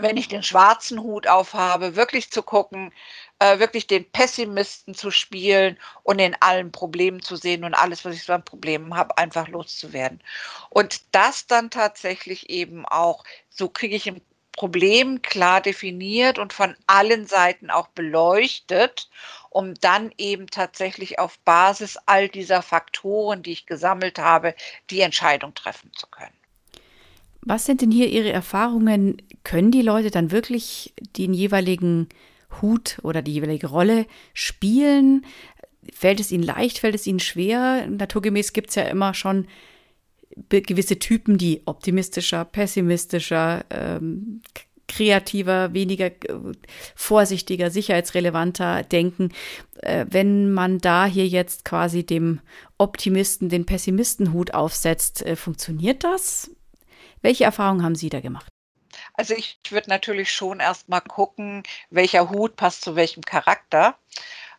wenn 0.00 0.16
ich 0.16 0.28
den 0.28 0.42
schwarzen 0.42 1.00
Hut 1.00 1.26
aufhabe, 1.26 1.96
wirklich 1.96 2.30
zu 2.30 2.42
gucken, 2.42 2.92
äh, 3.38 3.58
wirklich 3.58 3.86
den 3.86 4.10
Pessimisten 4.10 4.94
zu 4.94 5.10
spielen 5.10 5.78
und 6.02 6.18
in 6.18 6.36
allen 6.40 6.72
Problemen 6.72 7.22
zu 7.22 7.36
sehen 7.36 7.64
und 7.64 7.74
alles, 7.74 8.04
was 8.04 8.14
ich 8.14 8.24
so 8.24 8.32
an 8.32 8.44
Problemen 8.44 8.94
habe, 8.94 9.16
einfach 9.18 9.48
loszuwerden. 9.48 10.22
Und 10.70 11.02
das 11.14 11.46
dann 11.46 11.70
tatsächlich 11.70 12.50
eben 12.50 12.86
auch, 12.86 13.24
so 13.50 13.68
kriege 13.68 13.96
ich 13.96 14.06
ein 14.08 14.20
Problem 14.52 15.20
klar 15.22 15.60
definiert 15.60 16.38
und 16.38 16.52
von 16.52 16.74
allen 16.86 17.26
Seiten 17.26 17.70
auch 17.70 17.88
beleuchtet, 17.88 19.10
um 19.50 19.74
dann 19.74 20.12
eben 20.16 20.46
tatsächlich 20.46 21.18
auf 21.18 21.38
Basis 21.40 21.98
all 22.06 22.28
dieser 22.28 22.62
Faktoren, 22.62 23.42
die 23.42 23.52
ich 23.52 23.66
gesammelt 23.66 24.18
habe, 24.18 24.54
die 24.90 25.02
Entscheidung 25.02 25.54
treffen 25.54 25.92
zu 25.94 26.06
können. 26.06 26.32
Was 27.46 27.64
sind 27.64 27.80
denn 27.80 27.92
hier 27.92 28.08
Ihre 28.08 28.32
Erfahrungen? 28.32 29.18
Können 29.44 29.70
die 29.70 29.82
Leute 29.82 30.10
dann 30.10 30.32
wirklich 30.32 30.92
den 31.16 31.32
jeweiligen 31.32 32.08
Hut 32.60 32.98
oder 33.04 33.22
die 33.22 33.34
jeweilige 33.34 33.68
Rolle 33.68 34.06
spielen? 34.34 35.24
Fällt 35.92 36.18
es 36.18 36.32
ihnen 36.32 36.42
leicht, 36.42 36.78
fällt 36.78 36.96
es 36.96 37.06
ihnen 37.06 37.20
schwer? 37.20 37.86
Naturgemäß 37.86 38.52
gibt 38.52 38.70
es 38.70 38.74
ja 38.74 38.82
immer 38.82 39.14
schon 39.14 39.46
gewisse 40.48 40.98
Typen, 40.98 41.38
die 41.38 41.62
optimistischer, 41.66 42.44
pessimistischer, 42.44 43.64
ähm, 43.70 44.42
kreativer, 44.88 45.72
weniger 45.72 46.06
äh, 46.06 46.52
vorsichtiger, 46.96 47.70
sicherheitsrelevanter 47.70 48.82
denken. 48.82 49.30
Äh, 49.82 50.06
wenn 50.10 50.52
man 50.52 50.78
da 50.78 51.06
hier 51.06 51.28
jetzt 51.28 51.64
quasi 51.64 52.04
dem 52.04 52.40
Optimisten 52.76 53.48
den 53.48 53.66
Pessimistenhut 53.66 54.52
aufsetzt, 54.52 55.24
äh, 55.24 55.36
funktioniert 55.36 56.02
das? 56.02 56.50
Welche 57.22 57.44
Erfahrungen 57.44 57.82
haben 57.82 57.94
Sie 57.94 58.08
da 58.08 58.20
gemacht? 58.20 58.48
Also 59.14 59.34
ich 59.34 59.58
würde 59.70 59.88
natürlich 59.90 60.32
schon 60.32 60.60
erst 60.60 60.88
mal 60.88 61.00
gucken, 61.00 61.62
welcher 61.90 62.30
Hut 62.30 62.56
passt 62.56 62.82
zu 62.82 62.96
welchem 62.96 63.22
Charakter. 63.22 63.98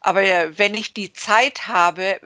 Aber 0.07 0.21
wenn 0.21 0.73
ich 0.73 0.93
die 0.93 1.11
Zeit 1.11 1.67
habe, 1.67 2.21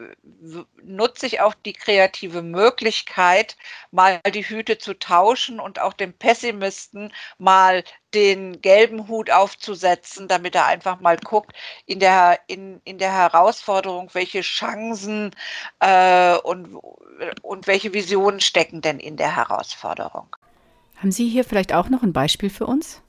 nutze 0.84 1.26
ich 1.26 1.42
auch 1.42 1.56
die 1.56 1.74
kreative 1.74 2.44
Möglichkeit, 2.44 3.58
mal 3.90 4.20
die 4.36 4.48
Hüte 4.48 4.78
zu 4.78 4.94
tauschen 4.94 5.60
und 5.60 5.82
auch 5.82 5.94
dem 5.94 6.14
Pessimisten 6.14 7.12
mal 7.40 7.84
den 8.14 8.62
gelben 8.62 9.08
Hut 9.08 9.32
aufzusetzen, 9.32 10.28
damit 10.28 10.54
er 10.54 10.68
einfach 10.68 11.00
mal 11.00 11.18
guckt 11.18 11.54
in 11.88 12.00
der, 12.00 12.40
in, 12.46 12.82
in 12.84 13.00
der 13.00 13.14
Herausforderung, 13.14 14.12
welche 14.14 14.42
Chancen 14.42 15.32
äh, 15.80 16.38
und, 16.38 16.76
und 17.42 17.66
welche 17.66 17.96
Visionen 17.96 18.42
stecken 18.42 18.82
denn 18.82 19.00
in 19.00 19.18
der 19.18 19.36
Herausforderung. 19.36 20.36
Haben 20.98 21.12
Sie 21.12 21.28
hier 21.28 21.44
vielleicht 21.44 21.74
auch 21.74 21.90
noch 21.90 22.04
ein 22.04 22.14
Beispiel 22.14 22.52
für 22.52 22.68
uns? 22.68 23.02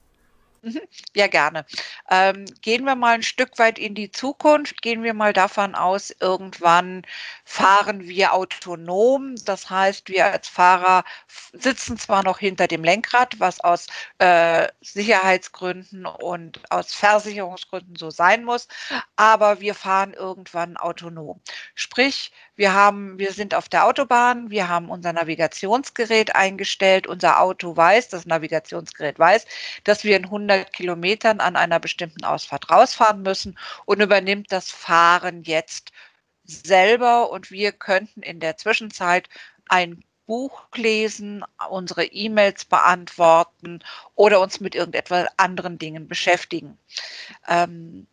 Mhm. 0.65 0.79
Ja, 1.13 1.27
gerne. 1.27 1.65
Ähm, 2.09 2.45
gehen 2.61 2.85
wir 2.85 2.95
mal 2.95 3.15
ein 3.15 3.23
Stück 3.23 3.59
weit 3.59 3.77
in 3.77 3.95
die 3.95 4.11
Zukunft. 4.11 4.81
Gehen 4.81 5.03
wir 5.03 5.13
mal 5.13 5.33
davon 5.33 5.75
aus, 5.75 6.15
irgendwann 6.21 7.01
fahren 7.43 8.07
wir 8.07 8.31
autonom. 8.33 9.35
Das 9.43 9.69
heißt, 9.69 10.07
wir 10.07 10.25
als 10.27 10.47
Fahrer 10.47 11.03
sitzen 11.51 11.97
zwar 11.97 12.23
noch 12.23 12.39
hinter 12.39 12.67
dem 12.67 12.81
Lenkrad, 12.85 13.41
was 13.41 13.59
aus 13.59 13.87
äh, 14.19 14.69
Sicherheitsgründen 14.79 16.05
und 16.05 16.61
aus 16.71 16.93
Versicherungsgründen 16.93 17.97
so 17.97 18.09
sein 18.09 18.45
muss, 18.45 18.69
aber 19.17 19.59
wir 19.59 19.75
fahren 19.75 20.13
irgendwann 20.13 20.77
autonom. 20.77 21.41
Sprich, 21.75 22.31
wir 22.55 22.73
haben, 22.73 23.17
wir 23.17 23.33
sind 23.33 23.55
auf 23.55 23.67
der 23.69 23.85
Autobahn, 23.85 24.49
wir 24.51 24.69
haben 24.69 24.89
unser 24.89 25.13
Navigationsgerät 25.13 26.35
eingestellt, 26.35 27.07
unser 27.07 27.41
Auto 27.41 27.75
weiß, 27.75 28.09
das 28.09 28.25
Navigationsgerät 28.25 29.17
weiß, 29.17 29.45
dass 29.83 30.03
wir 30.03 30.17
in 30.17 30.25
100 30.25 30.71
Kilometern 30.71 31.39
an 31.39 31.55
einer 31.55 31.79
bestimmten 31.79 32.23
Ausfahrt 32.23 32.69
rausfahren 32.69 33.21
müssen 33.23 33.57
und 33.85 34.01
übernimmt 34.01 34.51
das 34.51 34.69
Fahren 34.69 35.43
jetzt 35.43 35.91
selber 36.45 37.31
und 37.31 37.51
wir 37.51 37.71
könnten 37.71 38.21
in 38.21 38.39
der 38.39 38.57
Zwischenzeit 38.57 39.29
ein 39.69 40.03
Buch 40.25 40.67
lesen, 40.75 41.43
unsere 41.69 42.05
E-Mails 42.05 42.65
beantworten 42.65 43.79
oder 44.15 44.39
uns 44.39 44.59
mit 44.59 44.75
irgendetwas 44.75 45.27
anderen 45.37 45.77
Dingen 45.77 46.07
beschäftigen. 46.07 46.77
Ähm, 47.47 48.07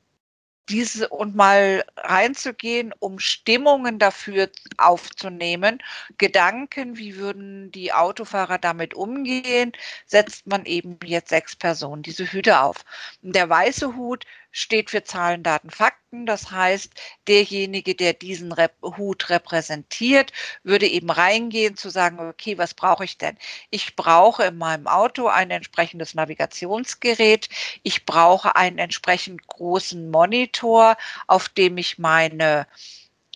diese 0.68 1.08
und 1.08 1.34
mal 1.34 1.84
reinzugehen, 1.96 2.92
um 3.00 3.18
Stimmungen 3.18 3.98
dafür 3.98 4.50
aufzunehmen, 4.76 5.82
Gedanken, 6.18 6.96
wie 6.96 7.16
würden 7.16 7.72
die 7.72 7.92
Autofahrer 7.92 8.58
damit 8.58 8.94
umgehen, 8.94 9.72
setzt 10.06 10.46
man 10.46 10.64
eben 10.66 10.98
jetzt 11.04 11.30
sechs 11.30 11.56
Personen 11.56 12.02
diese 12.02 12.24
Hüte 12.30 12.60
auf. 12.60 12.84
Der 13.22 13.48
weiße 13.48 13.96
Hut 13.96 14.24
steht 14.52 14.90
für 14.90 15.04
Zahlen, 15.04 15.42
Daten, 15.42 15.70
Fakten. 15.70 16.26
Das 16.26 16.50
heißt, 16.50 16.92
derjenige, 17.28 17.94
der 17.94 18.14
diesen 18.14 18.52
Rep 18.52 18.74
Hut 18.82 19.30
repräsentiert, 19.30 20.32
würde 20.62 20.86
eben 20.86 21.10
reingehen 21.10 21.76
zu 21.76 21.90
sagen, 21.90 22.18
okay, 22.18 22.58
was 22.58 22.74
brauche 22.74 23.04
ich 23.04 23.18
denn? 23.18 23.36
Ich 23.70 23.96
brauche 23.96 24.44
in 24.44 24.58
meinem 24.58 24.86
Auto 24.86 25.28
ein 25.28 25.50
entsprechendes 25.50 26.14
Navigationsgerät. 26.14 27.48
Ich 27.82 28.06
brauche 28.06 28.56
einen 28.56 28.78
entsprechend 28.78 29.46
großen 29.46 30.10
Monitor, 30.10 30.96
auf 31.26 31.48
dem 31.48 31.78
ich 31.78 31.98
meine 31.98 32.66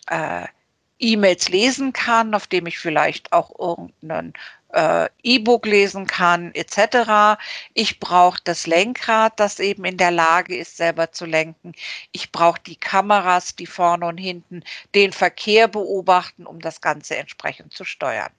äh, 0.07 0.47
E-Mails 0.99 1.49
lesen 1.49 1.93
kann, 1.93 2.33
auf 2.33 2.47
dem 2.47 2.67
ich 2.67 2.79
vielleicht 2.79 3.33
auch 3.33 3.57
irgendeinen 3.59 4.33
äh, 4.75 5.09
E-Book 5.23 5.65
lesen 5.65 6.05
kann, 6.07 6.53
etc. 6.53 7.39
Ich 7.73 7.99
brauche 7.99 8.39
das 8.43 8.67
Lenkrad, 8.67 9.39
das 9.39 9.59
eben 9.59 9.85
in 9.85 9.97
der 9.97 10.11
Lage 10.11 10.55
ist, 10.57 10.77
selber 10.77 11.11
zu 11.11 11.25
lenken. 11.25 11.73
Ich 12.11 12.31
brauche 12.31 12.61
die 12.61 12.75
Kameras, 12.75 13.55
die 13.55 13.65
vorne 13.67 14.05
und 14.05 14.17
hinten 14.17 14.63
den 14.93 15.13
Verkehr 15.13 15.67
beobachten, 15.67 16.45
um 16.45 16.59
das 16.59 16.81
Ganze 16.81 17.15
entsprechend 17.15 17.73
zu 17.73 17.85
steuern. 17.85 18.31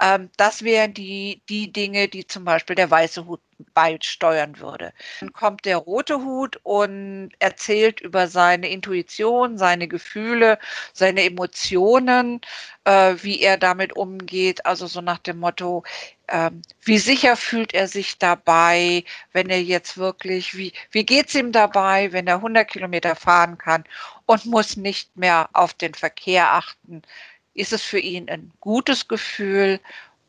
Ähm, 0.00 0.30
das 0.36 0.62
wären 0.62 0.94
die, 0.94 1.42
die 1.48 1.72
Dinge, 1.72 2.08
die 2.08 2.26
zum 2.26 2.44
Beispiel 2.44 2.76
der 2.76 2.90
weiße 2.90 3.26
Hut 3.26 3.40
beisteuern 3.74 4.58
würde. 4.60 4.92
Dann 5.20 5.32
kommt 5.32 5.64
der 5.64 5.78
rote 5.78 6.22
Hut 6.22 6.60
und 6.62 7.30
erzählt 7.40 8.00
über 8.00 8.28
seine 8.28 8.68
Intuition, 8.68 9.58
seine 9.58 9.88
Gefühle, 9.88 10.58
seine 10.92 11.24
Emotionen, 11.24 12.40
äh, 12.84 13.14
wie 13.22 13.40
er 13.40 13.56
damit 13.58 13.94
umgeht. 13.96 14.64
Also 14.64 14.86
so 14.86 15.00
nach 15.00 15.18
dem 15.18 15.40
Motto, 15.40 15.82
äh, 16.28 16.50
wie 16.82 16.98
sicher 16.98 17.36
fühlt 17.36 17.74
er 17.74 17.88
sich 17.88 18.18
dabei, 18.18 19.04
wenn 19.32 19.50
er 19.50 19.62
jetzt 19.62 19.98
wirklich, 19.98 20.56
wie, 20.56 20.72
wie 20.92 21.04
geht 21.04 21.28
es 21.28 21.34
ihm 21.34 21.50
dabei, 21.52 22.12
wenn 22.12 22.26
er 22.28 22.36
100 22.36 22.68
Kilometer 22.68 23.16
fahren 23.16 23.58
kann 23.58 23.84
und 24.26 24.46
muss 24.46 24.76
nicht 24.76 25.16
mehr 25.16 25.48
auf 25.52 25.74
den 25.74 25.94
Verkehr 25.94 26.52
achten 26.52 27.02
ist 27.58 27.72
es 27.72 27.82
für 27.82 27.98
ihn 27.98 28.28
ein 28.30 28.52
gutes 28.60 29.08
Gefühl? 29.08 29.80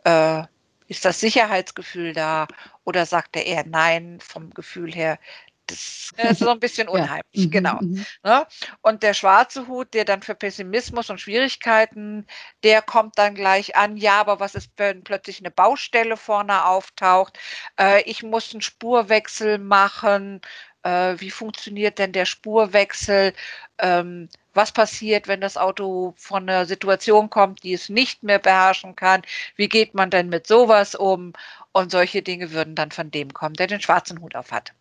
Äh, 0.04 0.44
ist 0.88 1.06
das 1.06 1.20
Sicherheitsgefühl 1.20 2.14
da? 2.14 2.48
Oder 2.84 3.06
sagt 3.06 3.36
er 3.36 3.46
eher 3.46 3.66
nein 3.66 4.20
vom 4.20 4.50
Gefühl 4.52 4.94
her? 4.94 5.20
Das 5.68 6.12
ist 6.32 6.40
so 6.40 6.50
ein 6.50 6.60
bisschen 6.60 6.88
unheimlich, 6.88 7.24
ja. 7.32 7.46
Mhm, 7.46 7.52
genau. 7.52 7.78
Mhm. 7.80 8.06
Ne? 8.24 8.48
Und 8.82 9.04
der 9.04 9.14
schwarze 9.14 9.68
Hut, 9.68 9.94
der 9.94 10.04
dann 10.04 10.24
für 10.24 10.34
Pessimismus 10.34 11.12
und 11.12 11.22
Schwierigkeiten, 11.22 12.26
der 12.64 12.82
kommt 12.82 13.20
dann 13.20 13.36
gleich 13.36 13.76
an, 13.76 13.96
ja, 13.96 14.20
aber 14.20 14.40
was 14.40 14.56
ist, 14.56 14.72
wenn 14.78 15.04
plötzlich 15.04 15.40
eine 15.40 15.52
Baustelle 15.52 16.18
vorne 16.18 16.66
auftaucht? 16.66 17.38
Äh, 17.80 18.02
ich 18.10 18.24
muss 18.24 18.52
einen 18.52 18.62
Spurwechsel 18.62 19.60
machen 19.60 20.42
äh, 20.84 21.16
wie 21.18 21.32
funktioniert 21.32 22.00
denn 22.00 22.12
der 22.12 22.26
Spurwechsel, 22.26 23.34
ähm, 23.80 24.30
was 24.54 24.72
passiert, 24.72 25.28
wenn 25.28 25.42
das 25.42 25.58
Auto 25.58 26.14
von 26.18 26.50
einer 26.50 26.66
Situation 26.66 27.30
kommt, 27.30 27.64
die 27.64 27.74
es 27.74 27.90
nicht 27.90 28.24
mehr 28.24 28.40
beherrschen 28.40 28.96
kann, 28.96 29.22
wie 29.56 29.70
geht 29.70 29.94
man 29.94 30.10
denn 30.10 30.30
mit 30.30 30.48
sowas 30.48 30.96
um 30.96 31.34
und 31.72 31.92
solche 31.92 32.22
Dinge 32.22 32.52
würden 32.52 32.76
dann 32.76 32.92
von 32.92 33.12
dem 33.12 33.34
kommen, 33.34 33.56
der 33.56 33.68
den 33.68 33.82
schwarzen 33.82 34.22
Hut 34.22 34.36
auf 34.36 34.52
hat. 34.52 34.74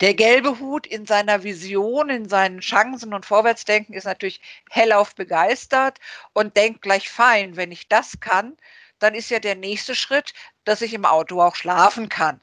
Der 0.00 0.14
gelbe 0.14 0.58
Hut 0.58 0.86
in 0.86 1.06
seiner 1.06 1.42
Vision, 1.42 2.08
in 2.08 2.28
seinen 2.28 2.60
Chancen 2.60 3.12
und 3.12 3.26
Vorwärtsdenken 3.26 3.94
ist 3.94 4.04
natürlich 4.04 4.40
hellauf 4.70 5.14
begeistert 5.14 5.98
und 6.32 6.56
denkt 6.56 6.82
gleich 6.82 7.10
fein, 7.10 7.56
wenn 7.56 7.72
ich 7.72 7.88
das 7.88 8.20
kann, 8.20 8.56
dann 8.98 9.14
ist 9.14 9.30
ja 9.30 9.38
der 9.38 9.56
nächste 9.56 9.94
Schritt, 9.94 10.32
dass 10.64 10.82
ich 10.82 10.94
im 10.94 11.04
Auto 11.04 11.42
auch 11.42 11.56
schlafen 11.56 12.08
kann. 12.08 12.40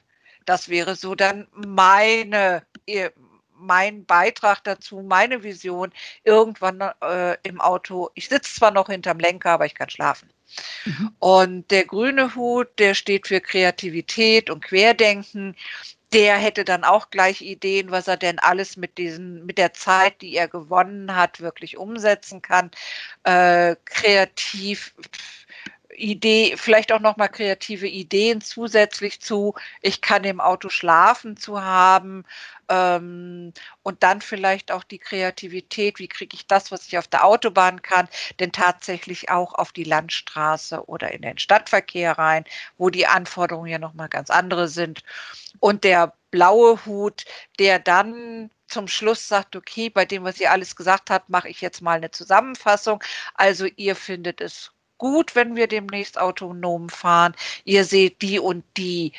Das 0.48 0.70
wäre 0.70 0.96
so 0.96 1.14
dann 1.14 1.46
meine, 1.52 2.62
mein 3.54 4.06
Beitrag 4.06 4.64
dazu, 4.64 5.02
meine 5.02 5.42
Vision, 5.42 5.92
irgendwann 6.24 6.80
äh, 7.02 7.36
im 7.42 7.60
Auto. 7.60 8.08
Ich 8.14 8.30
sitze 8.30 8.54
zwar 8.54 8.70
noch 8.70 8.88
hinterm 8.88 9.18
Lenker, 9.18 9.50
aber 9.50 9.66
ich 9.66 9.74
kann 9.74 9.90
schlafen. 9.90 10.30
Mhm. 10.86 11.10
Und 11.18 11.70
der 11.70 11.84
grüne 11.84 12.34
Hut, 12.34 12.68
der 12.78 12.94
steht 12.94 13.28
für 13.28 13.42
Kreativität 13.42 14.48
und 14.48 14.64
Querdenken. 14.64 15.54
Der 16.14 16.38
hätte 16.38 16.64
dann 16.64 16.84
auch 16.84 17.10
gleich 17.10 17.42
Ideen, 17.42 17.90
was 17.90 18.08
er 18.08 18.16
denn 18.16 18.38
alles 18.38 18.78
mit 18.78 18.96
diesen, 18.96 19.44
mit 19.44 19.58
der 19.58 19.74
Zeit, 19.74 20.22
die 20.22 20.34
er 20.34 20.48
gewonnen 20.48 21.14
hat, 21.14 21.40
wirklich 21.40 21.76
umsetzen 21.76 22.40
kann. 22.40 22.70
Äh, 23.24 23.76
kreativ, 23.84 24.94
Idee, 25.98 26.54
vielleicht 26.56 26.92
auch 26.92 27.00
nochmal 27.00 27.28
kreative 27.28 27.86
Ideen 27.88 28.40
zusätzlich 28.40 29.20
zu, 29.20 29.54
ich 29.82 30.00
kann 30.00 30.24
im 30.24 30.40
Auto 30.40 30.68
schlafen 30.68 31.36
zu 31.36 31.62
haben 31.62 32.24
ähm, 32.68 33.52
und 33.82 34.02
dann 34.02 34.20
vielleicht 34.20 34.72
auch 34.72 34.84
die 34.84 34.98
Kreativität, 34.98 35.98
wie 35.98 36.08
kriege 36.08 36.34
ich 36.34 36.46
das, 36.46 36.70
was 36.72 36.86
ich 36.86 36.98
auf 36.98 37.08
der 37.08 37.24
Autobahn 37.24 37.82
kann, 37.82 38.08
denn 38.40 38.52
tatsächlich 38.52 39.30
auch 39.30 39.54
auf 39.54 39.72
die 39.72 39.84
Landstraße 39.84 40.86
oder 40.88 41.12
in 41.12 41.22
den 41.22 41.38
Stadtverkehr 41.38 42.18
rein, 42.18 42.44
wo 42.76 42.90
die 42.90 43.06
Anforderungen 43.06 43.70
ja 43.70 43.78
nochmal 43.78 44.08
ganz 44.08 44.30
andere 44.30 44.68
sind. 44.68 45.02
Und 45.60 45.84
der 45.84 46.14
blaue 46.30 46.84
Hut, 46.86 47.24
der 47.58 47.78
dann 47.78 48.50
zum 48.66 48.86
Schluss 48.88 49.26
sagt, 49.28 49.56
okay, 49.56 49.90
bei 49.90 50.04
dem, 50.04 50.24
was 50.24 50.40
ihr 50.40 50.52
alles 50.52 50.76
gesagt 50.76 51.10
habt, 51.10 51.28
mache 51.30 51.48
ich 51.48 51.60
jetzt 51.60 51.80
mal 51.82 51.96
eine 51.96 52.10
Zusammenfassung. 52.10 53.02
Also 53.34 53.66
ihr 53.76 53.96
findet 53.96 54.40
es 54.40 54.72
gut, 54.98 55.34
wenn 55.34 55.56
wir 55.56 55.68
demnächst 55.68 56.18
autonom 56.18 56.88
fahren. 56.88 57.34
Ihr 57.64 57.84
seht 57.84 58.22
die 58.22 58.38
und 58.38 58.64
die 58.76 59.12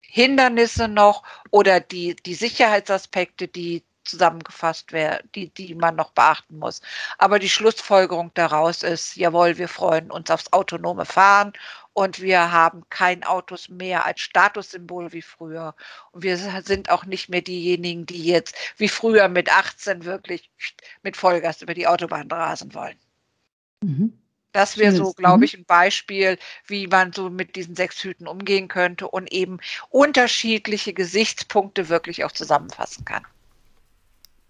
Hindernisse 0.00 0.88
noch 0.88 1.22
oder 1.50 1.80
die, 1.80 2.14
die 2.16 2.34
Sicherheitsaspekte, 2.34 3.48
die 3.48 3.82
zusammengefasst 4.04 4.92
werden, 4.92 5.28
die, 5.34 5.48
die 5.50 5.74
man 5.74 5.96
noch 5.96 6.10
beachten 6.10 6.58
muss. 6.58 6.80
Aber 7.18 7.38
die 7.38 7.48
Schlussfolgerung 7.48 8.30
daraus 8.34 8.82
ist, 8.82 9.16
jawohl, 9.16 9.58
wir 9.58 9.68
freuen 9.68 10.10
uns 10.10 10.30
aufs 10.30 10.52
autonome 10.52 11.04
Fahren 11.04 11.52
und 11.92 12.20
wir 12.20 12.52
haben 12.52 12.82
kein 12.90 13.22
Autos 13.24 13.68
mehr 13.68 14.04
als 14.04 14.20
Statussymbol 14.20 15.12
wie 15.12 15.22
früher. 15.22 15.74
Und 16.10 16.22
wir 16.22 16.36
sind 16.36 16.90
auch 16.90 17.04
nicht 17.04 17.28
mehr 17.28 17.42
diejenigen, 17.42 18.06
die 18.06 18.24
jetzt 18.24 18.56
wie 18.76 18.88
früher 18.88 19.28
mit 19.28 19.50
18 19.52 20.04
wirklich 20.04 20.50
mit 21.02 21.16
Vollgas 21.16 21.62
über 21.62 21.74
die 21.74 21.86
Autobahn 21.86 22.30
rasen 22.30 22.74
wollen. 22.74 22.98
Mhm. 23.82 24.21
Das 24.52 24.76
wäre 24.76 24.94
so, 24.94 25.12
glaube 25.12 25.38
mhm. 25.38 25.42
ich, 25.44 25.56
ein 25.56 25.64
Beispiel, 25.64 26.38
wie 26.66 26.86
man 26.86 27.12
so 27.12 27.30
mit 27.30 27.56
diesen 27.56 27.74
sechs 27.74 28.02
Hüten 28.04 28.26
umgehen 28.26 28.68
könnte 28.68 29.08
und 29.08 29.32
eben 29.32 29.58
unterschiedliche 29.88 30.92
Gesichtspunkte 30.92 31.88
wirklich 31.88 32.24
auch 32.24 32.32
zusammenfassen 32.32 33.04
kann. 33.04 33.26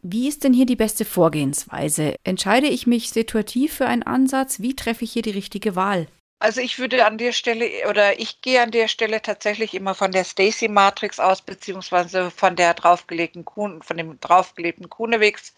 Wie 0.02 0.26
ist 0.26 0.42
denn 0.42 0.52
hier 0.52 0.66
die 0.66 0.75
beste 0.75 1.04
Vorgehensweise? 1.04 2.16
Entscheide 2.25 2.66
ich 2.66 2.88
mich 2.88 3.11
situativ 3.11 3.75
für 3.75 3.87
einen 3.87 4.02
Ansatz? 4.02 4.59
Wie 4.59 4.75
treffe 4.75 5.04
ich 5.04 5.12
hier 5.12 5.23
die 5.23 5.30
richtige 5.30 5.76
Wahl? 5.76 6.09
Also 6.43 6.61
ich 6.61 6.81
würde 6.81 7.07
an 7.07 7.19
der 7.19 7.31
Stelle 7.31 7.89
oder 7.89 8.19
ich 8.19 8.41
gehe 8.41 8.61
an 8.61 8.73
der 8.73 8.89
Stelle 8.89 9.23
tatsächlich 9.23 9.75
immer 9.75 9.95
von 9.95 10.11
der 10.11 10.25
Stacy 10.25 10.67
Matrix 10.67 11.21
aus, 11.21 11.41
beziehungsweise 11.41 12.33
von 12.33 12.57
der 12.57 12.75
draufgelegten 12.75 13.45
Kuhn, 13.45 13.81
von 13.81 13.97
dem 13.97 14.19
draufgelegten 14.19 14.91
Kuhnewegs 14.91 15.55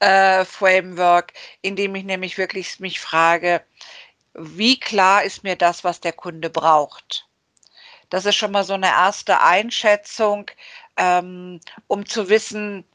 äh, 0.00 0.46
Framework, 0.46 1.34
indem 1.60 1.94
ich 1.96 2.04
nämlich 2.04 2.38
wirklich 2.38 2.80
mich 2.80 2.98
frage, 2.98 3.62
wie 4.32 4.80
klar 4.80 5.22
ist 5.22 5.44
mir 5.44 5.54
das, 5.54 5.84
was 5.84 6.00
der 6.00 6.14
Kunde 6.14 6.48
braucht? 6.48 7.28
Das 8.08 8.24
ist 8.24 8.36
schon 8.36 8.52
mal 8.52 8.64
so 8.64 8.72
eine 8.72 8.88
erste 8.88 9.42
Einschätzung, 9.42 10.50
ähm, 10.96 11.60
um 11.88 12.06
zu 12.06 12.30
wissen, 12.30 12.86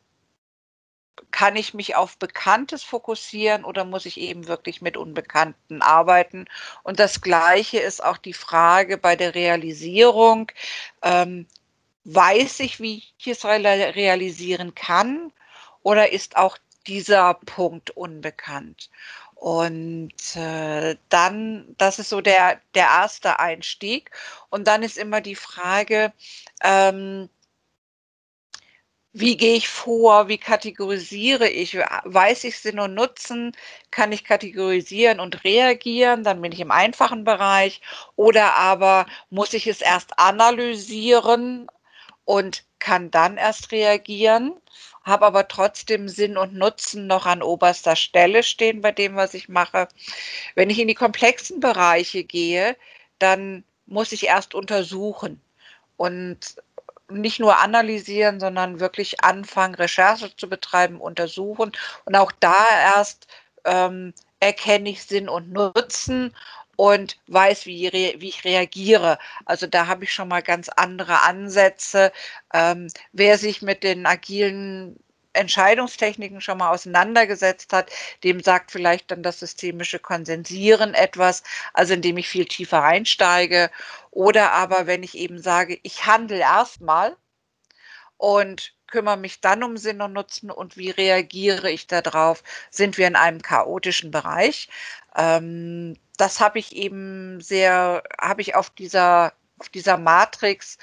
kann 1.38 1.56
ich 1.56 1.76
mich 1.76 1.96
auf 1.96 2.18
Bekanntes 2.18 2.82
fokussieren 2.84 3.64
oder 3.64 3.86
muss 3.86 4.08
ich 4.08 4.20
eben 4.20 4.48
wirklich 4.48 4.82
mit 4.82 4.98
Unbekannten 4.98 5.84
arbeiten? 5.84 6.46
Und 6.82 7.00
das 7.00 7.22
Gleiche 7.22 7.78
ist 7.78 8.04
auch 8.04 8.18
die 8.18 8.34
Frage 8.34 8.98
bei 8.98 9.16
der 9.16 9.36
Realisierung. 9.36 10.52
Ähm, 11.04 11.46
weiß 12.06 12.62
ich, 12.62 12.80
wie 12.80 13.04
ich 13.20 13.28
es 13.28 13.46
realisieren 13.46 14.74
kann 14.74 15.32
oder 15.84 16.12
ist 16.12 16.38
auch 16.38 16.58
dieser 16.88 17.36
Punkt 17.36 17.92
unbekannt? 17.92 18.90
Und 19.36 20.36
äh, 20.36 20.96
dann, 21.10 21.76
das 21.78 22.00
ist 22.00 22.10
so 22.10 22.20
der, 22.20 22.60
der 22.74 22.88
erste 22.88 23.40
Einstieg. 23.40 24.10
Und 24.50 24.68
dann 24.68 24.82
ist 24.82 24.98
immer 24.98 25.22
die 25.22 25.36
Frage, 25.36 26.14
ähm, 26.64 27.30
wie 29.20 29.36
gehe 29.36 29.56
ich 29.56 29.68
vor, 29.68 30.28
wie 30.28 30.38
kategorisiere 30.38 31.50
ich, 31.50 31.76
weiß 31.76 32.44
ich 32.44 32.60
Sinn 32.60 32.80
und 32.80 32.94
Nutzen, 32.94 33.52
kann 33.90 34.12
ich 34.12 34.24
kategorisieren 34.24 35.20
und 35.20 35.44
reagieren, 35.44 36.24
dann 36.24 36.42
bin 36.42 36.52
ich 36.52 36.60
im 36.60 36.70
einfachen 36.70 37.24
Bereich 37.24 37.82
oder 38.16 38.54
aber 38.56 39.08
muss 39.32 39.54
ich 39.54 39.66
es 39.66 39.82
erst 39.82 40.20
analysieren 40.20 41.68
und 42.26 42.64
kann 42.80 43.10
dann 43.10 43.38
erst 43.38 43.72
reagieren, 43.72 44.54
habe 45.04 45.26
aber 45.26 45.48
trotzdem 45.48 46.10
Sinn 46.10 46.38
und 46.38 46.54
Nutzen 46.54 47.08
noch 47.08 47.26
an 47.26 47.42
oberster 47.42 47.96
Stelle 47.96 48.44
stehen 48.44 48.82
bei 48.82 48.92
dem, 48.92 49.16
was 49.16 49.34
ich 49.34 49.50
mache. 49.50 49.88
Wenn 50.54 50.70
ich 50.70 50.80
in 50.80 50.88
die 50.88 50.94
komplexen 50.94 51.60
Bereiche 51.60 52.24
gehe, 52.24 52.78
dann 53.18 53.64
muss 53.88 54.12
ich 54.12 54.28
erst 54.28 54.54
untersuchen. 54.54 55.42
Und 55.96 56.58
nicht 57.10 57.40
nur 57.40 57.58
analysieren, 57.60 58.40
sondern 58.40 58.80
wirklich 58.80 59.24
anfangen, 59.24 59.76
Recherche 59.76 60.36
zu 60.36 60.50
betreiben, 60.50 61.00
untersuchen. 61.00 61.72
Und 62.06 62.16
auch 62.16 62.32
da 62.40 62.56
erst 62.96 63.28
ähm, 63.66 64.14
erkenne 64.40 64.90
ich 64.90 65.04
Sinn 65.04 65.30
und 65.30 65.52
Nutzen 65.52 66.36
und 66.76 67.18
weiß, 67.28 67.66
wie, 67.66 67.92
wie 67.92 68.30
ich 68.30 68.46
reagiere. 68.46 69.18
Also 69.46 69.68
da 69.68 69.88
habe 69.88 70.04
ich 70.06 70.14
schon 70.14 70.28
mal 70.28 70.44
ganz 70.44 70.70
andere 70.70 71.24
Ansätze. 71.24 72.12
Ähm, 72.54 72.88
wer 73.14 73.38
sich 73.38 73.62
mit 73.62 73.84
den 73.84 74.06
agilen 74.06 74.98
Entscheidungstechniken 75.38 76.42
schon 76.42 76.58
mal 76.58 76.72
auseinandergesetzt 76.72 77.74
hat, 77.74 77.92
dem 78.24 78.42
sagt 78.42 78.72
vielleicht 78.72 79.12
dann 79.12 79.24
das 79.24 79.40
systemische 79.40 80.00
Konsensieren 80.00 80.94
etwas, 80.94 81.44
also 81.74 81.94
indem 81.94 82.18
ich 82.18 82.28
viel 82.28 82.46
tiefer 82.46 82.84
einsteige. 82.84 83.72
Oder 84.12 84.52
aber 84.52 84.88
wenn 84.88 85.04
ich 85.04 85.18
eben 85.18 85.42
sage, 85.42 85.80
ich 85.84 86.06
handle 86.06 86.40
erstmal 86.40 87.16
und 88.18 88.74
kümmere 88.88 89.18
mich 89.18 89.42
dann 89.42 89.64
um 89.64 89.78
Sinn 89.78 90.02
und 90.02 90.14
Nutzen 90.14 90.50
und 90.50 90.78
wie 90.78 90.90
reagiere 90.90 91.70
ich 91.70 91.88
darauf, 91.88 92.44
sind 92.72 92.98
wir 92.98 93.08
in 93.08 93.16
einem 93.16 93.42
chaotischen 93.42 94.12
Bereich. 94.12 94.70
Ähm, 95.16 95.98
das 96.18 96.40
habe 96.40 96.60
ich 96.60 96.76
eben 96.76 97.42
sehr, 97.42 98.04
habe 98.20 98.42
ich 98.42 98.56
auf 98.56 98.70
dieser, 98.72 99.34
auf 99.60 99.70
dieser 99.70 99.98
Matrix 99.98 100.78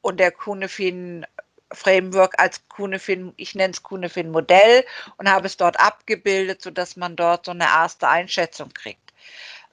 und 0.00 0.18
der 0.18 0.32
Kunefin 0.32 1.26
Framework 1.72 2.38
als 2.38 2.66
Kunefin, 2.68 3.32
ich 3.36 3.54
nenne 3.54 3.72
es 3.72 3.82
Kunefin 3.82 4.30
Modell 4.30 4.84
und 5.16 5.30
habe 5.30 5.46
es 5.46 5.56
dort 5.56 5.78
abgebildet, 5.78 6.62
sodass 6.62 6.96
man 6.96 7.16
dort 7.16 7.46
so 7.46 7.52
eine 7.52 7.64
erste 7.64 8.08
Einschätzung 8.08 8.70
kriegt. 8.70 9.12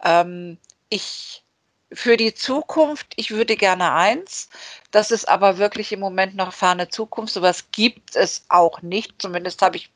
Ähm, 0.04 0.58
ich 0.90 1.44
für 1.92 2.18
die 2.18 2.34
Zukunft, 2.36 3.14
ich 3.16 3.32
würde 3.32 3.56
gerne 3.56 3.94
eins, 3.94 4.50
das 4.92 5.12
ist 5.12 5.28
aber 5.28 5.58
wirklich 5.58 5.92
im 5.92 6.00
Moment 6.00 6.36
noch 6.36 6.54
ferne 6.54 6.90
Zukunft. 6.90 7.34
Sowas 7.34 7.72
gibt 7.72 8.16
es 8.16 8.46
auch 8.50 8.82
nicht. 8.84 9.20
Zumindest 9.20 9.62
habe 9.64 9.78
ich 9.78 9.92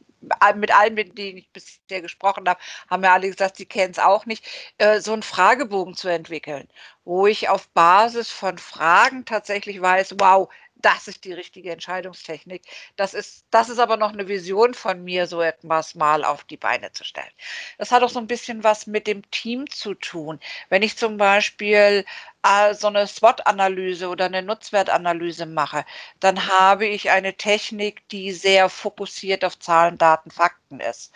mit 0.55 0.73
allen, 0.73 0.93
mit 0.93 1.17
denen 1.17 1.37
ich 1.37 1.49
bisher 1.51 2.01
gesprochen 2.01 2.47
habe, 2.47 2.59
haben 2.89 3.01
mir 3.01 3.11
alle 3.11 3.29
gesagt, 3.29 3.57
sie 3.57 3.65
kennen 3.65 3.91
es 3.91 3.99
auch 3.99 4.25
nicht, 4.25 4.45
äh, 4.77 4.99
so 4.99 5.13
einen 5.13 5.23
Fragebogen 5.23 5.95
zu 5.95 6.07
entwickeln, 6.07 6.67
wo 7.03 7.27
ich 7.27 7.49
auf 7.49 7.67
Basis 7.69 8.29
von 8.29 8.57
Fragen 8.57 9.25
tatsächlich 9.25 9.81
weiß, 9.81 10.15
wow, 10.19 10.49
das 10.83 11.07
ist 11.07 11.23
die 11.23 11.33
richtige 11.33 11.71
Entscheidungstechnik. 11.71 12.63
Das 12.95 13.13
ist, 13.13 13.45
das 13.51 13.69
ist 13.69 13.79
aber 13.79 13.97
noch 13.97 14.13
eine 14.13 14.27
Vision 14.27 14.73
von 14.73 15.03
mir, 15.03 15.27
so 15.27 15.41
etwas 15.41 15.95
mal 15.95 16.23
auf 16.25 16.43
die 16.43 16.57
Beine 16.57 16.91
zu 16.91 17.03
stellen. 17.03 17.31
Das 17.77 17.91
hat 17.91 18.03
auch 18.03 18.09
so 18.09 18.19
ein 18.19 18.27
bisschen 18.27 18.63
was 18.63 18.85
mit 18.85 19.07
dem 19.07 19.29
Team 19.31 19.69
zu 19.69 19.93
tun. 19.95 20.39
Wenn 20.69 20.83
ich 20.83 20.97
zum 20.97 21.17
Beispiel 21.17 22.05
äh, 22.43 22.73
so 22.73 22.87
eine 22.87 23.07
SWOT-Analyse 23.07 24.09
oder 24.09 24.25
eine 24.25 24.43
Nutzwertanalyse 24.43 25.45
mache, 25.45 25.85
dann 26.19 26.47
habe 26.47 26.85
ich 26.85 27.09
eine 27.09 27.35
Technik, 27.35 28.07
die 28.09 28.31
sehr 28.33 28.69
fokussiert 28.69 29.45
auf 29.45 29.57
Zahlen, 29.59 29.97
Daten, 29.97 30.31
Fakten 30.31 30.79
ist. 30.79 31.13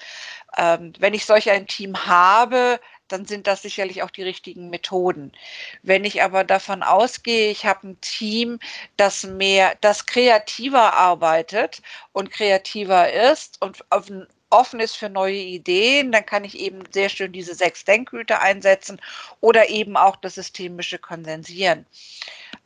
Ähm, 0.58 0.94
wenn 1.00 1.14
ich 1.14 1.26
solch 1.26 1.50
ein 1.50 1.68
Team 1.68 2.06
habe, 2.06 2.80
dann 3.08 3.26
sind 3.26 3.48
das 3.48 3.62
sicherlich 3.62 4.04
auch 4.04 4.12
die 4.12 4.24
richtigen 4.24 4.70
Methoden. 4.70 5.32
Wenn 5.84 6.04
ich 6.04 6.24
aber 6.24 6.44
davon 6.44 6.84
ausgehe, 6.84 7.50
ich 7.52 7.66
habe 7.66 7.90
ein 7.90 8.02
Team, 8.02 8.60
das 8.98 9.24
mehr, 9.24 9.76
das 9.82 10.06
kreativer 10.06 10.94
arbeitet 10.94 11.82
und 12.14 12.32
kreativer 12.32 13.12
ist 13.12 13.62
und 13.62 13.84
offen 14.50 14.80
ist 14.80 14.98
für 14.98 15.10
neue 15.10 15.36
Ideen, 15.36 16.12
dann 16.12 16.26
kann 16.26 16.44
ich 16.44 16.58
eben 16.58 16.84
sehr 16.92 17.10
schön 17.10 17.32
diese 17.32 17.56
sechs 17.56 17.84
Denkhüte 17.84 18.40
einsetzen 18.40 19.02
oder 19.42 19.70
eben 19.70 19.98
auch 19.98 20.16
das 20.16 20.36
systemische 20.36 21.00
Konsensieren. 21.00 21.86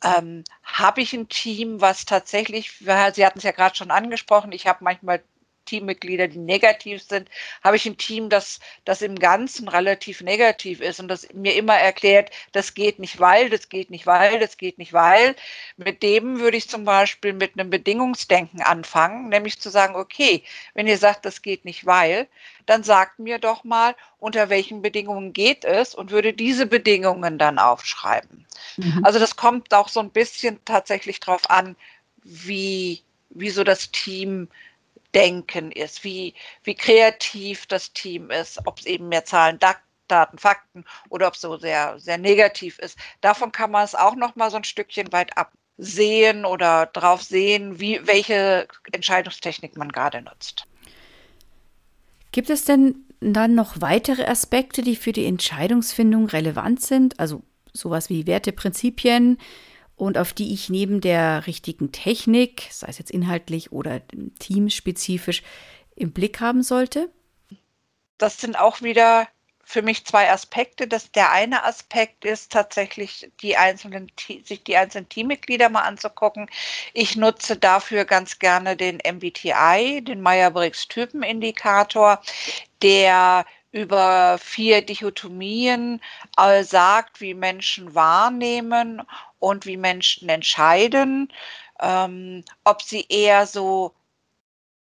Ähm, 0.03 0.43
habe 0.63 1.01
ich 1.01 1.13
ein 1.13 1.29
Team, 1.29 1.81
was 1.81 2.05
tatsächlich, 2.05 2.71
Sie 2.71 2.91
hatten 2.91 3.37
es 3.37 3.43
ja 3.43 3.51
gerade 3.51 3.75
schon 3.75 3.91
angesprochen, 3.91 4.51
ich 4.51 4.67
habe 4.67 4.83
manchmal 4.83 5.23
Teammitglieder, 5.65 6.27
die 6.27 6.39
negativ 6.39 7.03
sind, 7.03 7.29
habe 7.63 7.75
ich 7.75 7.85
ein 7.85 7.97
Team, 7.97 8.29
das, 8.29 8.59
das 8.85 9.01
im 9.01 9.17
Ganzen 9.17 9.67
relativ 9.67 10.21
negativ 10.21 10.81
ist 10.81 10.99
und 10.99 11.07
das 11.07 11.27
mir 11.33 11.55
immer 11.55 11.75
erklärt, 11.75 12.31
das 12.51 12.73
geht 12.73 12.99
nicht, 12.99 13.19
weil, 13.19 13.49
das 13.49 13.69
geht 13.69 13.89
nicht, 13.89 14.05
weil, 14.05 14.39
das 14.39 14.57
geht 14.57 14.77
nicht, 14.77 14.93
weil. 14.93 15.35
Mit 15.77 16.03
dem 16.03 16.39
würde 16.39 16.57
ich 16.57 16.69
zum 16.69 16.85
Beispiel 16.85 17.33
mit 17.33 17.57
einem 17.57 17.69
Bedingungsdenken 17.69 18.61
anfangen, 18.61 19.29
nämlich 19.29 19.59
zu 19.59 19.69
sagen, 19.69 19.95
okay, 19.95 20.43
wenn 20.73 20.87
ihr 20.87 20.97
sagt, 20.97 21.25
das 21.25 21.41
geht 21.41 21.65
nicht, 21.65 21.85
weil, 21.85 22.27
dann 22.65 22.83
sagt 22.83 23.19
mir 23.19 23.39
doch 23.39 23.63
mal, 23.63 23.95
unter 24.19 24.49
welchen 24.49 24.81
Bedingungen 24.81 25.33
geht 25.33 25.65
es 25.65 25.95
und 25.95 26.11
würde 26.11 26.33
diese 26.33 26.65
Bedingungen 26.65 27.37
dann 27.37 27.59
aufschreiben. 27.59 28.45
Mhm. 28.77 29.03
Also 29.03 29.19
das 29.19 29.35
kommt 29.35 29.73
auch 29.73 29.89
so 29.89 29.99
ein 29.99 30.11
bisschen 30.11 30.59
tatsächlich 30.65 31.19
darauf 31.19 31.49
an, 31.49 31.75
wie, 32.23 33.01
wie 33.29 33.49
so 33.49 33.63
das 33.63 33.91
Team 33.91 34.47
Denken 35.13 35.71
ist, 35.71 36.03
wie, 36.03 36.33
wie 36.63 36.75
kreativ 36.75 37.65
das 37.67 37.93
Team 37.93 38.29
ist, 38.31 38.59
ob 38.65 38.79
es 38.79 38.85
eben 38.85 39.09
mehr 39.09 39.25
Zahlen, 39.25 39.59
Daten, 39.59 40.37
Fakten 40.37 40.83
oder 41.09 41.27
ob 41.27 41.35
es 41.35 41.41
so 41.41 41.57
sehr, 41.57 41.99
sehr 41.99 42.17
negativ 42.17 42.79
ist. 42.79 42.97
Davon 43.21 43.51
kann 43.51 43.71
man 43.71 43.85
es 43.85 43.95
auch 43.95 44.15
noch 44.15 44.35
mal 44.35 44.51
so 44.51 44.57
ein 44.57 44.63
Stückchen 44.65 45.11
weit 45.13 45.37
absehen 45.37 46.43
oder 46.45 46.87
drauf 46.87 47.23
sehen, 47.23 47.79
wie, 47.79 48.05
welche 48.05 48.67
Entscheidungstechnik 48.91 49.77
man 49.77 49.89
gerade 49.89 50.21
nutzt. 50.21 50.65
Gibt 52.31 52.49
es 52.49 52.65
denn 52.65 53.05
dann 53.19 53.55
noch 53.55 53.79
weitere 53.79 54.25
Aspekte, 54.25 54.81
die 54.81 54.95
für 54.95 55.11
die 55.11 55.25
Entscheidungsfindung 55.25 56.27
relevant 56.27 56.81
sind? 56.81 57.19
Also 57.19 57.43
sowas 57.73 58.09
wie 58.09 58.27
Werteprinzipien, 58.27 59.37
und 60.01 60.17
auf 60.17 60.33
die 60.33 60.51
ich 60.51 60.67
neben 60.67 60.99
der 60.99 61.45
richtigen 61.45 61.91
Technik, 61.91 62.63
sei 62.71 62.87
es 62.87 62.97
jetzt 62.97 63.11
inhaltlich 63.11 63.71
oder 63.71 64.01
teamspezifisch, 64.39 65.43
im 65.95 66.11
Blick 66.11 66.39
haben 66.39 66.63
sollte? 66.63 67.11
Das 68.17 68.41
sind 68.41 68.57
auch 68.57 68.81
wieder 68.81 69.27
für 69.63 69.83
mich 69.83 70.03
zwei 70.03 70.31
Aspekte. 70.31 70.87
Das, 70.87 71.11
der 71.11 71.31
eine 71.31 71.65
Aspekt 71.65 72.25
ist 72.25 72.51
tatsächlich, 72.51 73.29
die 73.43 73.57
einzelnen, 73.57 74.11
sich 74.43 74.63
die 74.63 74.75
einzelnen 74.75 75.07
Teammitglieder 75.07 75.69
mal 75.69 75.81
anzugucken. 75.81 76.49
Ich 76.93 77.15
nutze 77.15 77.55
dafür 77.55 78.03
ganz 78.03 78.39
gerne 78.39 78.75
den 78.75 78.97
MBTI, 79.07 80.01
den 80.03 80.21
Meyer-Briggs-Typenindikator, 80.21 82.19
der 82.81 83.45
über 83.71 84.39
vier 84.39 84.81
Dichotomien 84.81 86.01
äh, 86.37 86.63
sagt, 86.63 87.21
wie 87.21 87.35
Menschen 87.35 87.93
wahrnehmen 87.93 89.03
und 89.41 89.65
wie 89.65 89.77
Menschen 89.77 90.29
entscheiden, 90.29 91.33
ähm, 91.81 92.45
ob 92.63 92.81
sie 92.81 93.05
eher 93.09 93.47
so 93.47 93.93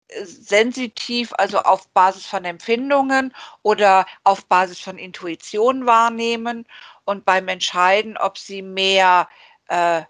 äh, 0.09 0.25
sensitiv, 0.25 1.33
also 1.37 1.59
auf 1.59 1.87
Basis 1.89 2.25
von 2.25 2.45
Empfindungen 2.45 3.33
oder 3.63 4.05
auf 4.23 4.45
Basis 4.45 4.79
von 4.79 4.97
Intuition 4.97 5.85
wahrnehmen 5.87 6.67
und 7.05 7.25
beim 7.25 7.47
Entscheiden, 7.47 8.17
ob 8.17 8.37
sie 8.37 8.61
mehr 8.61 9.27
äh, 9.67 10.03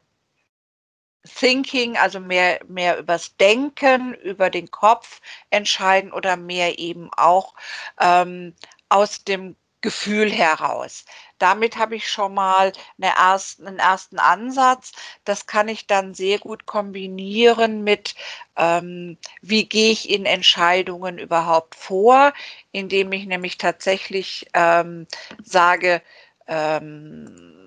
Thinking, 1.24 1.98
also 1.98 2.20
mehr, 2.20 2.60
mehr 2.68 2.98
übers 2.98 3.36
Denken, 3.38 4.14
über 4.16 4.50
den 4.50 4.72
Kopf 4.72 5.22
entscheiden 5.52 6.12
oder 6.12 6.38
mehr 6.38 6.80
eben 6.80 7.10
auch 7.14 7.54
ähm, 8.00 8.56
aus 8.90 9.24
dem 9.26 9.56
Gefühl 9.82 10.32
heraus. 10.32 11.06
Damit 11.40 11.78
habe 11.78 11.96
ich 11.96 12.10
schon 12.10 12.34
mal 12.34 12.74
eine 13.02 13.16
ersten, 13.16 13.68
einen 13.68 13.80
ersten 13.80 14.20
Ansatz. 14.20 14.92
Das 15.26 15.48
kann 15.48 15.68
ich 15.68 15.88
dann 15.88 16.14
sehr 16.14 16.38
gut 16.40 16.66
kombinieren 16.66 17.84
mit, 17.84 18.16
ähm, 18.56 19.18
wie 19.42 19.66
gehe 19.66 19.92
ich 19.92 20.10
in 20.10 20.26
Entscheidungen 20.26 21.18
überhaupt 21.18 21.76
vor, 21.76 22.34
indem 22.72 23.12
ich 23.14 23.26
nämlich 23.26 23.58
tatsächlich 23.58 24.48
ähm, 24.54 25.08
sage, 25.44 26.02
ähm, 26.48 27.60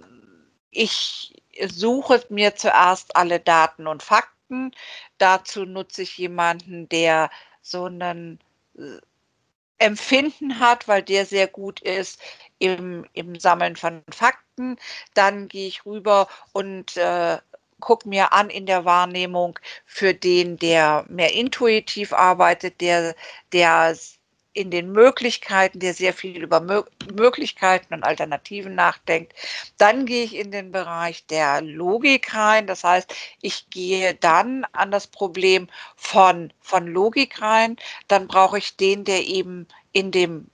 ich 0.71 1.35
suche 1.69 2.25
mir 2.29 2.57
zuerst 2.57 3.17
alle 3.17 3.41
Daten 3.41 3.87
und 3.87 4.03
Fakten. 4.03 4.73
Dazu 5.19 5.65
nutze 5.65 6.03
ich 6.03 6.19
jemanden, 6.19 6.89
der 6.89 7.31
so 7.63 7.85
einen 7.85 8.41
äh, 8.77 8.99
Empfinden 9.79 10.61
hat, 10.61 10.87
weil 10.89 11.03
der 11.03 11.27
sehr 11.27 11.49
gut 11.49 11.81
ist 11.81 12.21
im, 12.63 13.05
im 13.13 13.39
Sammeln 13.39 13.77
von 13.77 14.03
Fakten. 14.11 14.77
Dann 15.15 15.49
gehe 15.49 15.67
ich 15.67 15.85
rüber 15.85 16.29
und 16.53 16.97
äh, 16.97 17.39
gucke 17.81 18.09
mir 18.09 18.33
an 18.33 18.49
in 18.51 18.67
der 18.67 18.85
Wahrnehmung 18.85 19.59
für 19.85 20.15
den, 20.15 20.57
der 20.57 21.05
mehr 21.09 21.35
intuitiv 21.35 22.13
arbeitet, 22.13 22.81
der, 22.81 23.17
der 23.53 23.97
in 24.55 24.71
den 24.71 24.93
Möglichkeiten, 24.93 25.81
der 25.81 25.95
sehr 25.95 26.13
viel 26.13 26.43
über 26.43 26.61
Mö 26.61 26.83
Möglichkeiten 27.13 27.95
und 27.95 28.05
Alternativen 28.05 28.75
nachdenkt. 28.75 29.33
Dann 29.79 30.07
gehe 30.07 30.25
ich 30.25 30.37
in 30.37 30.53
den 30.53 30.71
Bereich 30.71 31.27
der 31.27 31.63
Logik 31.63 32.35
rein. 32.35 32.67
Das 32.67 32.85
heißt, 32.85 33.13
ich 33.41 33.69
gehe 33.71 34.15
dann 34.15 34.65
an 34.73 34.91
das 34.93 35.07
Problem 35.09 35.69
von, 35.97 36.53
von 36.61 36.87
Logik 36.87 37.41
rein. 37.41 37.77
Dann 38.09 38.29
brauche 38.29 38.59
ich 38.59 38.77
den, 38.77 39.05
der 39.05 39.27
eben 39.27 39.67
in 39.93 40.13
dem 40.13 40.51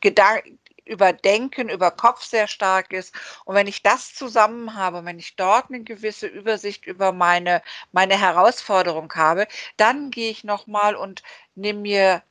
Gedanken, 0.00 0.58
über 0.84 1.12
Denken, 1.12 1.68
über 1.68 1.90
Kopf 1.90 2.24
sehr 2.24 2.48
stark 2.48 2.92
ist. 2.92 3.14
Und 3.44 3.54
wenn 3.54 3.66
ich 3.66 3.82
das 3.82 4.14
zusammen 4.14 4.74
habe, 4.74 5.04
wenn 5.04 5.18
ich 5.18 5.36
dort 5.36 5.70
eine 5.70 5.82
gewisse 5.82 6.26
Übersicht 6.26 6.86
über 6.86 7.12
meine, 7.12 7.62
meine 7.92 8.18
Herausforderung 8.18 9.12
habe, 9.14 9.46
dann 9.76 10.10
gehe 10.10 10.30
ich 10.30 10.44
nochmal 10.44 10.96
und 10.96 11.22
nehme 11.54 11.80
mir 11.80 12.22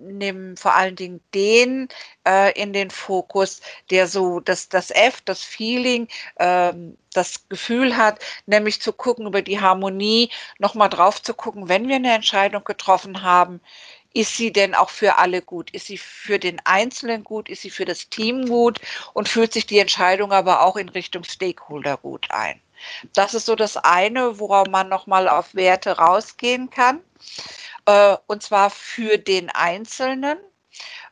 nimm 0.00 0.56
vor 0.56 0.74
allen 0.74 0.96
Dingen 0.96 1.20
den 1.34 1.88
äh, 2.26 2.52
in 2.60 2.72
den 2.72 2.90
Fokus, 2.90 3.60
der 3.90 4.06
so 4.06 4.40
das, 4.40 4.68
das 4.68 4.90
F, 4.90 5.20
das 5.22 5.42
Feeling, 5.42 6.08
ähm, 6.38 6.96
das 7.12 7.48
Gefühl 7.48 7.96
hat, 7.96 8.20
nämlich 8.46 8.80
zu 8.80 8.92
gucken 8.92 9.26
über 9.26 9.42
die 9.42 9.60
Harmonie, 9.60 10.30
nochmal 10.58 10.88
drauf 10.88 11.22
zu 11.22 11.34
gucken, 11.34 11.68
wenn 11.68 11.88
wir 11.88 11.96
eine 11.96 12.14
Entscheidung 12.14 12.64
getroffen 12.64 13.22
haben, 13.22 13.60
ist 14.12 14.36
sie 14.36 14.52
denn 14.52 14.74
auch 14.74 14.90
für 14.90 15.18
alle 15.18 15.42
gut? 15.42 15.70
Ist 15.70 15.86
sie 15.86 15.98
für 15.98 16.38
den 16.38 16.60
Einzelnen 16.64 17.24
gut? 17.24 17.48
Ist 17.48 17.62
sie 17.62 17.70
für 17.70 17.84
das 17.84 18.08
Team 18.08 18.46
gut? 18.48 18.80
Und 19.14 19.28
fühlt 19.28 19.52
sich 19.52 19.66
die 19.66 19.78
Entscheidung 19.78 20.32
aber 20.32 20.62
auch 20.62 20.76
in 20.76 20.88
Richtung 20.88 21.24
Stakeholder 21.24 21.96
gut 21.96 22.26
ein? 22.30 22.60
Das 23.14 23.34
ist 23.34 23.46
so 23.46 23.54
das 23.54 23.76
eine, 23.76 24.38
worauf 24.38 24.66
man 24.68 24.88
nochmal 24.88 25.28
auf 25.28 25.54
Werte 25.54 25.98
rausgehen 25.98 26.70
kann 26.70 27.00
äh, 27.86 28.16
und 28.26 28.42
zwar 28.42 28.70
für 28.70 29.18
den 29.18 29.50
Einzelnen. 29.50 30.38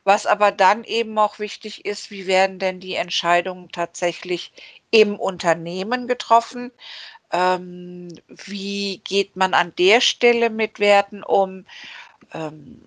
Was 0.03 0.25
aber 0.25 0.51
dann 0.51 0.83
eben 0.85 1.17
auch 1.19 1.39
wichtig 1.39 1.85
ist, 1.85 2.09
wie 2.09 2.25
werden 2.25 2.57
denn 2.57 2.79
die 2.79 2.95
Entscheidungen 2.95 3.69
tatsächlich 3.71 4.51
im 4.91 5.19
Unternehmen 5.19 6.07
getroffen? 6.07 6.71
Ähm, 7.31 8.07
wie 8.27 8.99
geht 9.03 9.35
man 9.35 9.53
an 9.53 9.73
der 9.77 10.01
Stelle 10.01 10.49
mit 10.49 10.79
Werten 10.79 11.21
um? 11.23 11.65
Ähm, 12.33 12.81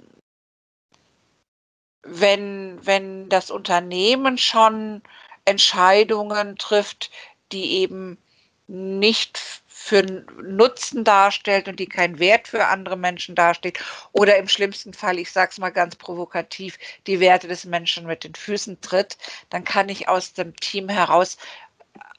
wenn, 2.03 2.85
wenn 2.85 3.29
das 3.29 3.51
Unternehmen 3.51 4.39
schon 4.39 5.03
Entscheidungen 5.45 6.57
trifft, 6.57 7.11
die 7.53 7.79
eben 7.79 8.19
nicht 8.67 9.63
für 9.83 10.03
Nutzen 10.03 11.03
darstellt 11.03 11.67
und 11.67 11.81
die 11.81 11.89
keinen 11.89 12.21
Wert 12.21 12.49
für 12.49 12.67
andere 12.67 12.97
Menschen 12.97 13.35
darstellt. 13.35 13.79
Oder 14.13 14.37
im 14.37 14.47
schlimmsten 14.47 14.95
Fall, 14.95 15.19
ich 15.19 15.33
sage 15.33 15.51
es 15.51 15.59
mal 15.59 15.71
ganz 15.71 15.97
provokativ, 15.97 16.79
die 17.07 17.19
Werte 17.19 17.49
des 17.49 17.65
Menschen 17.65 18.07
mit 18.07 18.23
den 18.23 18.35
Füßen 18.35 18.81
tritt, 18.81 19.19
dann 19.51 19.65
kann 19.65 19.89
ich 19.89 20.09
aus 20.09 20.35
dem 20.35 20.55
Team 20.57 20.89
heraus 20.89 21.37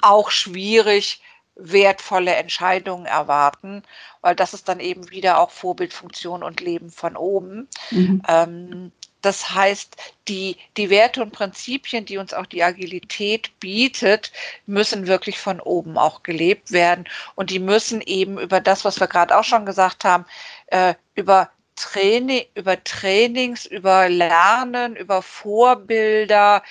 auch 0.01 0.29
schwierig 0.29 1.21
wertvolle 1.55 2.35
Entscheidungen 2.35 3.05
erwarten, 3.05 3.83
weil 4.21 4.35
das 4.35 4.53
ist 4.53 4.67
dann 4.67 4.79
eben 4.79 5.09
wieder 5.11 5.39
auch 5.39 5.51
Vorbildfunktion 5.51 6.43
und 6.43 6.61
Leben 6.61 6.89
von 6.89 7.15
oben. 7.15 7.67
Mhm. 7.91 8.21
Ähm, 8.27 8.91
das 9.21 9.51
heißt, 9.51 9.95
die, 10.27 10.57
die 10.75 10.89
Werte 10.89 11.21
und 11.21 11.31
Prinzipien, 11.31 12.05
die 12.05 12.17
uns 12.17 12.33
auch 12.33 12.45
die 12.45 12.61
Agilität 12.61 13.57
bietet, 13.61 14.33
müssen 14.65 15.07
wirklich 15.07 15.39
von 15.39 15.61
oben 15.61 15.97
auch 15.97 16.23
gelebt 16.23 16.73
werden. 16.73 17.05
Und 17.35 17.49
die 17.49 17.59
müssen 17.59 18.01
eben 18.01 18.37
über 18.37 18.59
das, 18.59 18.83
was 18.83 18.99
wir 18.99 19.07
gerade 19.07 19.37
auch 19.37 19.45
schon 19.45 19.65
gesagt 19.65 20.03
haben, 20.03 20.25
äh, 20.67 20.95
über 21.15 21.49
Training, 21.77 22.43
über 22.53 22.83
Trainings, 22.83 23.65
über 23.65 24.09
Lernen, 24.09 24.97
über 24.97 25.21
Vorbilder, 25.21 26.61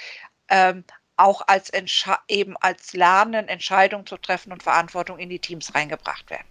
ähm, 0.49 0.85
auch 1.23 1.43
als 1.47 1.71
eben 2.29 2.57
als 2.59 2.93
Lernen, 2.93 3.49
Entscheidungen 3.49 4.07
zu 4.07 4.17
treffen 4.17 4.53
und 4.53 4.63
Verantwortung 4.63 5.19
in 5.19 5.29
die 5.29 5.39
Teams 5.39 5.75
reingebracht 5.75 6.29
werden. 6.31 6.47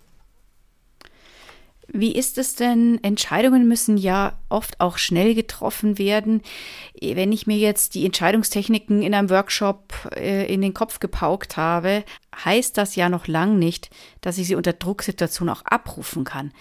Wie 1.94 2.16
ist 2.16 2.38
es 2.38 2.56
denn? 2.56 3.04
Entscheidungen 3.04 3.68
müssen 3.68 3.98
ja 3.98 4.40
oft 4.48 4.80
auch 4.80 4.98
schnell 4.98 5.36
getroffen 5.36 5.98
werden. 5.98 6.42
Wenn 7.02 7.34
ich 7.34 7.48
mir 7.48 7.58
jetzt 7.58 7.96
die 7.96 8.06
Entscheidungstechniken 8.06 9.02
in 9.02 9.14
einem 9.14 9.30
Workshop 9.30 9.94
äh, 10.16 10.52
in 10.52 10.62
den 10.62 10.74
Kopf 10.74 11.00
gepaukt 11.00 11.58
habe, 11.58 12.06
heißt 12.46 12.78
das 12.78 12.96
ja 12.96 13.10
noch 13.10 13.28
lang 13.28 13.60
nicht, 13.60 13.90
dass 14.22 14.38
ich 14.38 14.48
sie 14.48 14.56
unter 14.56 14.72
Drucksituationen 14.72 15.54
auch 15.54 15.66
abrufen 15.66 16.24
kann. 16.24 16.54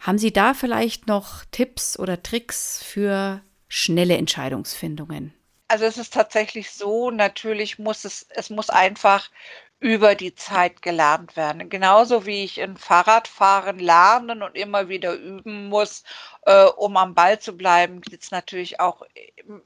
Haben 0.00 0.16
Sie 0.16 0.32
da 0.32 0.54
vielleicht 0.54 1.08
noch 1.08 1.44
Tipps 1.50 1.98
oder 1.98 2.22
Tricks 2.22 2.82
für 2.82 3.42
schnelle 3.68 4.16
Entscheidungsfindungen? 4.16 5.34
Also 5.70 5.84
es 5.84 5.98
ist 5.98 6.12
tatsächlich 6.12 6.72
so, 6.72 7.12
natürlich 7.12 7.78
muss 7.78 8.04
es, 8.04 8.26
es 8.30 8.50
muss 8.50 8.70
einfach 8.70 9.30
über 9.78 10.16
die 10.16 10.34
Zeit 10.34 10.82
gelernt 10.82 11.36
werden. 11.36 11.68
Genauso 11.70 12.26
wie 12.26 12.42
ich 12.42 12.58
in 12.58 12.76
Fahrradfahren 12.76 13.78
lernen 13.78 14.42
und 14.42 14.56
immer 14.56 14.88
wieder 14.88 15.14
üben 15.14 15.68
muss, 15.68 16.02
äh, 16.44 16.64
um 16.64 16.96
am 16.96 17.14
Ball 17.14 17.38
zu 17.38 17.56
bleiben, 17.56 18.00
geht 18.00 18.20
es 18.20 18.32
natürlich 18.32 18.80
auch 18.80 19.02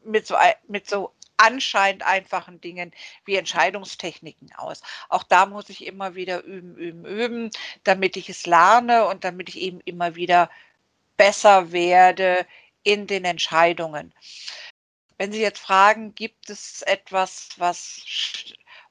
mit 0.04 0.26
so, 0.26 0.36
mit 0.68 0.86
so 0.86 1.14
anscheinend 1.38 2.02
einfachen 2.04 2.60
Dingen 2.60 2.92
wie 3.24 3.36
Entscheidungstechniken 3.36 4.52
aus. 4.56 4.82
Auch 5.08 5.22
da 5.22 5.46
muss 5.46 5.70
ich 5.70 5.86
immer 5.86 6.14
wieder 6.14 6.44
üben, 6.44 6.76
üben, 6.76 7.06
üben, 7.06 7.50
damit 7.84 8.18
ich 8.18 8.28
es 8.28 8.44
lerne 8.44 9.06
und 9.06 9.24
damit 9.24 9.48
ich 9.48 9.58
eben 9.58 9.80
immer 9.86 10.16
wieder 10.16 10.50
besser 11.16 11.72
werde 11.72 12.46
in 12.82 13.06
den 13.06 13.24
Entscheidungen. 13.24 14.12
Wenn 15.18 15.33
Sie 15.33 15.40
jetzt 15.40 15.61
fragen, 15.61 16.14
gibt 16.14 16.50
es 16.50 16.83
etwas, 16.83 17.50
was 17.57 18.03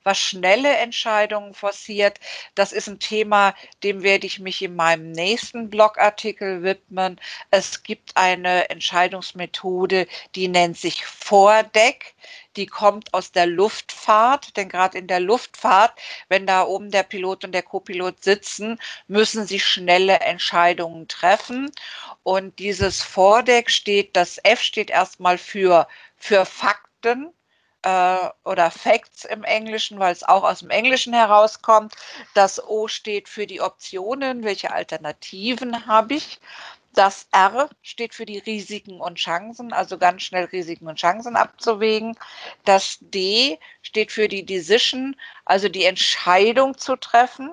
was 0.03 0.19
schnelle 0.19 0.75
Entscheidungen 0.77 1.53
forciert. 1.53 2.19
Das 2.55 2.71
ist 2.71 2.87
ein 2.87 2.99
Thema, 2.99 3.55
dem 3.83 4.03
werde 4.03 4.27
ich 4.27 4.39
mich 4.39 4.61
in 4.61 4.75
meinem 4.75 5.11
nächsten 5.11 5.69
Blogartikel 5.69 6.63
widmen. 6.63 7.19
Es 7.51 7.83
gibt 7.83 8.15
eine 8.15 8.69
Entscheidungsmethode, 8.69 10.07
die 10.35 10.47
nennt 10.47 10.77
sich 10.77 11.05
Vordeck. 11.05 12.13
Die 12.55 12.67
kommt 12.67 13.13
aus 13.15 13.31
der 13.31 13.47
Luftfahrt, 13.47 14.55
denn 14.57 14.69
gerade 14.69 14.99
in 14.99 15.07
der 15.07 15.19
Luftfahrt, 15.19 15.99
wenn 16.29 16.45
da 16.45 16.63
oben 16.63 16.91
der 16.91 17.01
Pilot 17.01 17.43
und 17.45 17.51
der 17.51 17.63
Copilot 17.63 18.23
sitzen, 18.23 18.79
müssen 19.07 19.47
sie 19.47 19.59
schnelle 19.59 20.19
Entscheidungen 20.19 21.07
treffen. 21.07 21.71
Und 22.21 22.59
dieses 22.59 23.01
Vordeck 23.01 23.71
steht, 23.71 24.15
das 24.15 24.39
F 24.43 24.61
steht 24.61 24.91
erstmal 24.91 25.39
für 25.39 25.87
für 26.23 26.45
Fakten 26.45 27.33
äh, 27.81 28.29
oder 28.45 28.71
Facts 28.71 29.25
im 29.25 29.43
Englischen, 29.43 29.99
weil 29.99 30.13
es 30.13 30.23
auch 30.23 30.43
aus 30.43 30.59
dem 30.59 30.69
Englischen 30.69 31.13
herauskommt. 31.13 31.95
Das 32.33 32.63
O 32.65 32.87
steht 32.87 33.27
für 33.27 33.45
die 33.45 33.59
Optionen, 33.59 34.45
welche 34.45 34.71
Alternativen 34.71 35.85
habe 35.85 36.13
ich. 36.13 36.39
Das 36.93 37.27
R 37.33 37.69
steht 37.81 38.13
für 38.13 38.25
die 38.25 38.37
Risiken 38.37 39.01
und 39.01 39.17
Chancen, 39.17 39.73
also 39.73 39.97
ganz 39.97 40.21
schnell 40.21 40.45
Risiken 40.45 40.87
und 40.87 40.97
Chancen 40.97 41.35
abzuwägen. 41.35 42.17
Das 42.63 42.99
D 43.01 43.59
steht 43.81 44.13
für 44.13 44.29
die 44.29 44.45
Decision, 44.45 45.17
also 45.43 45.67
die 45.67 45.83
Entscheidung 45.83 46.77
zu 46.77 46.95
treffen. 46.95 47.51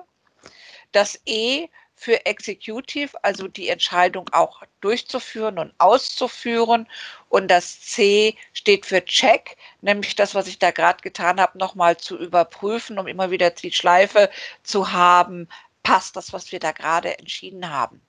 Das 0.93 1.19
E 1.25 1.67
für 2.01 2.25
Executive, 2.25 3.11
also 3.23 3.47
die 3.47 3.69
Entscheidung 3.69 4.27
auch 4.31 4.63
durchzuführen 4.81 5.59
und 5.59 5.71
auszuführen. 5.77 6.87
Und 7.29 7.47
das 7.49 7.79
C 7.81 8.35
steht 8.53 8.87
für 8.87 9.05
Check, 9.05 9.55
nämlich 9.81 10.15
das, 10.15 10.33
was 10.33 10.47
ich 10.47 10.57
da 10.57 10.71
gerade 10.71 11.03
getan 11.03 11.39
habe, 11.39 11.59
nochmal 11.59 11.97
zu 11.97 12.17
überprüfen, 12.17 12.97
um 12.97 13.05
immer 13.05 13.29
wieder 13.29 13.51
die 13.51 13.71
Schleife 13.71 14.31
zu 14.63 14.91
haben, 14.91 15.47
passt 15.83 16.15
das, 16.15 16.33
was 16.33 16.51
wir 16.51 16.59
da 16.59 16.71
gerade 16.71 17.19
entschieden 17.19 17.69
haben. 17.69 18.01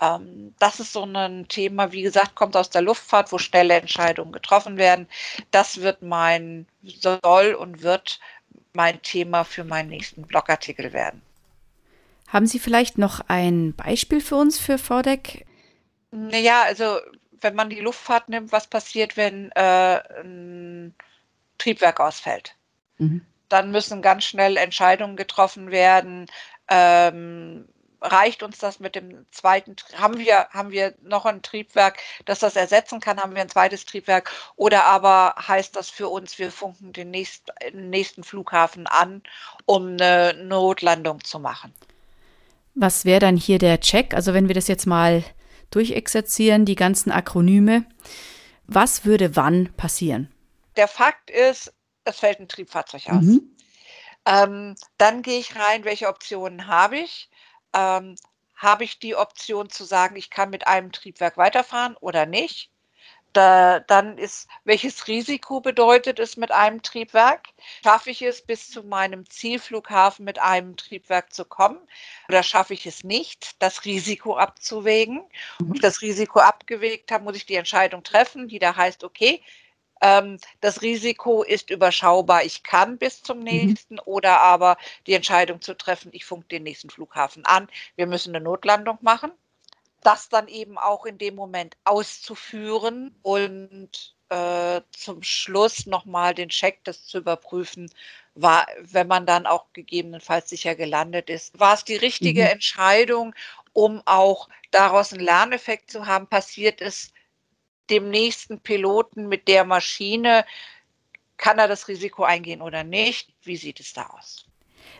Ähm, 0.00 0.54
das 0.58 0.80
ist 0.80 0.94
so 0.94 1.04
ein 1.04 1.48
Thema, 1.48 1.92
wie 1.92 2.02
gesagt, 2.02 2.34
kommt 2.34 2.56
aus 2.56 2.70
der 2.70 2.80
Luftfahrt, 2.80 3.30
wo 3.30 3.36
schnelle 3.36 3.74
Entscheidungen 3.74 4.32
getroffen 4.32 4.78
werden. 4.78 5.06
Das 5.50 5.82
wird 5.82 6.00
mein, 6.00 6.66
soll 6.82 7.52
und 7.52 7.82
wird 7.82 8.20
mein 8.72 9.02
Thema 9.02 9.44
für 9.44 9.64
meinen 9.64 9.90
nächsten 9.90 10.22
Blogartikel 10.22 10.94
werden. 10.94 11.20
Haben 12.28 12.46
Sie 12.46 12.58
vielleicht 12.58 12.98
noch 12.98 13.20
ein 13.28 13.74
Beispiel 13.74 14.20
für 14.20 14.36
uns 14.36 14.58
für 14.58 14.78
Vordeck? 14.78 15.46
Naja, 16.10 16.62
also 16.62 16.98
wenn 17.40 17.54
man 17.54 17.70
die 17.70 17.80
Luftfahrt 17.80 18.28
nimmt, 18.28 18.52
was 18.52 18.66
passiert, 18.66 19.16
wenn 19.16 19.50
äh, 19.52 20.00
ein 20.20 20.94
Triebwerk 21.56 22.00
ausfällt? 22.00 22.54
Mhm. 22.98 23.24
Dann 23.48 23.70
müssen 23.70 24.02
ganz 24.02 24.24
schnell 24.24 24.58
Entscheidungen 24.58 25.16
getroffen 25.16 25.70
werden. 25.70 26.26
Ähm, 26.68 27.66
reicht 28.00 28.42
uns 28.42 28.58
das 28.58 28.78
mit 28.78 28.94
dem 28.94 29.26
zweiten, 29.30 29.74
haben 29.96 30.18
wir, 30.18 30.48
haben 30.50 30.70
wir 30.70 30.94
noch 31.02 31.24
ein 31.24 31.42
Triebwerk, 31.42 31.98
das 32.26 32.38
das 32.40 32.56
ersetzen 32.56 33.00
kann, 33.00 33.18
haben 33.18 33.34
wir 33.34 33.42
ein 33.42 33.48
zweites 33.48 33.86
Triebwerk 33.86 34.30
oder 34.54 34.84
aber 34.84 35.34
heißt 35.36 35.74
das 35.74 35.90
für 35.90 36.08
uns, 36.08 36.38
wir 36.38 36.52
funken 36.52 36.92
den 36.92 37.10
nächsten, 37.10 37.50
nächsten 37.72 38.22
Flughafen 38.22 38.86
an, 38.86 39.22
um 39.66 39.92
eine 39.92 40.34
Notlandung 40.34 41.24
zu 41.24 41.40
machen? 41.40 41.74
Was 42.80 43.04
wäre 43.04 43.20
dann 43.20 43.36
hier 43.36 43.58
der 43.58 43.80
Check? 43.80 44.14
Also 44.14 44.34
wenn 44.34 44.46
wir 44.46 44.54
das 44.54 44.68
jetzt 44.68 44.86
mal 44.86 45.24
durchexerzieren, 45.70 46.64
die 46.64 46.76
ganzen 46.76 47.10
Akronyme, 47.10 47.84
was 48.66 49.04
würde 49.04 49.34
wann 49.34 49.72
passieren? 49.76 50.32
Der 50.76 50.86
Fakt 50.86 51.30
ist, 51.30 51.74
es 52.04 52.20
fällt 52.20 52.38
ein 52.38 52.48
Triebfahrzeug 52.48 53.08
aus. 53.08 53.24
Mhm. 53.24 53.56
Ähm, 54.26 54.76
dann 54.96 55.22
gehe 55.22 55.40
ich 55.40 55.56
rein, 55.56 55.84
welche 55.84 56.08
Optionen 56.08 56.68
habe 56.68 56.98
ich? 56.98 57.30
Ähm, 57.74 58.14
habe 58.54 58.84
ich 58.84 58.98
die 58.98 59.16
Option 59.16 59.70
zu 59.70 59.84
sagen, 59.84 60.16
ich 60.16 60.30
kann 60.30 60.50
mit 60.50 60.66
einem 60.66 60.92
Triebwerk 60.92 61.36
weiterfahren 61.36 61.96
oder 61.96 62.26
nicht? 62.26 62.70
Da, 63.38 63.78
dann 63.78 64.18
ist, 64.18 64.48
welches 64.64 65.06
Risiko 65.06 65.60
bedeutet 65.60 66.18
es 66.18 66.36
mit 66.36 66.50
einem 66.50 66.82
Triebwerk? 66.82 67.50
Schaffe 67.84 68.10
ich 68.10 68.20
es, 68.20 68.42
bis 68.42 68.68
zu 68.68 68.82
meinem 68.82 69.30
Zielflughafen 69.30 70.24
mit 70.24 70.40
einem 70.40 70.76
Triebwerk 70.76 71.32
zu 71.32 71.44
kommen? 71.44 71.78
Oder 72.28 72.42
schaffe 72.42 72.74
ich 72.74 72.84
es 72.84 73.04
nicht, 73.04 73.62
das 73.62 73.84
Risiko 73.84 74.36
abzuwägen? 74.36 75.22
Und 75.60 75.76
ich 75.76 75.80
das 75.80 76.02
Risiko 76.02 76.40
abgewegt 76.40 77.12
habe, 77.12 77.22
muss 77.22 77.36
ich 77.36 77.46
die 77.46 77.54
Entscheidung 77.54 78.02
treffen, 78.02 78.48
die 78.48 78.58
da 78.58 78.74
heißt, 78.74 79.04
okay, 79.04 79.40
ähm, 80.00 80.38
das 80.60 80.82
Risiko 80.82 81.44
ist 81.44 81.70
überschaubar, 81.70 82.42
ich 82.42 82.64
kann 82.64 82.98
bis 82.98 83.22
zum 83.22 83.38
mhm. 83.38 83.44
nächsten 83.44 83.94
mhm. 83.94 84.02
oder 84.04 84.40
aber 84.40 84.78
die 85.06 85.14
Entscheidung 85.14 85.60
zu 85.60 85.76
treffen, 85.76 86.10
ich 86.12 86.24
funk 86.24 86.48
den 86.48 86.64
nächsten 86.64 86.90
Flughafen 86.90 87.44
an, 87.44 87.68
wir 87.94 88.08
müssen 88.08 88.34
eine 88.34 88.42
Notlandung 88.42 88.98
machen 89.00 89.30
das 90.02 90.28
dann 90.28 90.48
eben 90.48 90.78
auch 90.78 91.06
in 91.06 91.18
dem 91.18 91.34
Moment 91.34 91.76
auszuführen 91.84 93.14
und 93.22 94.14
äh, 94.28 94.82
zum 94.90 95.22
Schluss 95.22 95.86
nochmal 95.86 96.34
den 96.34 96.48
Check, 96.50 96.84
das 96.84 97.06
zu 97.06 97.18
überprüfen, 97.18 97.90
war, 98.34 98.66
wenn 98.80 99.08
man 99.08 99.26
dann 99.26 99.46
auch 99.46 99.66
gegebenenfalls 99.72 100.50
sicher 100.50 100.74
gelandet 100.74 101.30
ist, 101.30 101.58
war 101.58 101.74
es 101.74 101.84
die 101.84 101.96
richtige 101.96 102.42
mhm. 102.42 102.48
Entscheidung, 102.48 103.34
um 103.72 104.02
auch 104.04 104.48
daraus 104.70 105.12
einen 105.12 105.24
Lerneffekt 105.24 105.90
zu 105.90 106.06
haben, 106.06 106.26
passiert 106.26 106.80
es 106.80 107.12
dem 107.90 108.10
nächsten 108.10 108.60
Piloten 108.60 109.28
mit 109.28 109.48
der 109.48 109.64
Maschine, 109.64 110.44
kann 111.38 111.58
er 111.58 111.68
das 111.68 111.88
Risiko 111.88 112.24
eingehen 112.24 112.60
oder 112.60 112.84
nicht? 112.84 113.32
Wie 113.42 113.56
sieht 113.56 113.80
es 113.80 113.92
da 113.92 114.06
aus? 114.06 114.44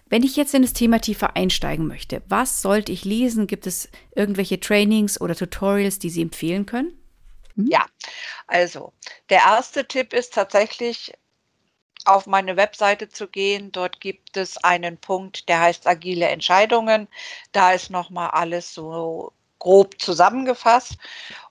Wenn 0.07 0.23
ich 0.23 0.37
jetzt 0.37 0.55
in 0.55 0.63
das 0.63 0.73
Thema 0.73 1.01
tiefer 1.01 1.37
einsteigen 1.37 1.87
möchte, 1.87 2.23
was 2.29 2.63
sollte 2.63 2.93
ich 2.93 3.05
lesen? 3.05 3.47
Gibt 3.47 3.67
es 3.67 3.89
irgendwelche 4.15 4.61
Trainings 4.61 5.21
oder 5.21 5.35
Tutorials, 5.35 5.99
die 5.99 6.11
Sie 6.11 6.23
empfehlen 6.23 6.67
können? 6.67 6.93
Ja, 7.57 7.87
also 8.47 8.93
der 9.31 9.39
erste 9.39 9.87
Tipp 9.87 10.13
ist 10.13 10.33
tatsächlich 10.35 11.13
auf 12.05 12.27
meine 12.27 12.57
Webseite 12.57 13.09
zu 13.09 13.29
gehen. 13.29 13.73
Dort 13.73 14.01
gibt 14.01 14.37
es 14.37 14.57
einen 14.59 14.97
Punkt, 14.97 15.49
der 15.49 15.61
heißt 15.61 15.87
agile 15.87 16.27
Entscheidungen. 16.29 17.09
Da 17.53 17.73
ist 17.73 17.91
nochmal 17.91 18.31
alles 18.31 18.73
so 18.73 19.33
grob 19.59 20.01
zusammengefasst. 20.01 20.97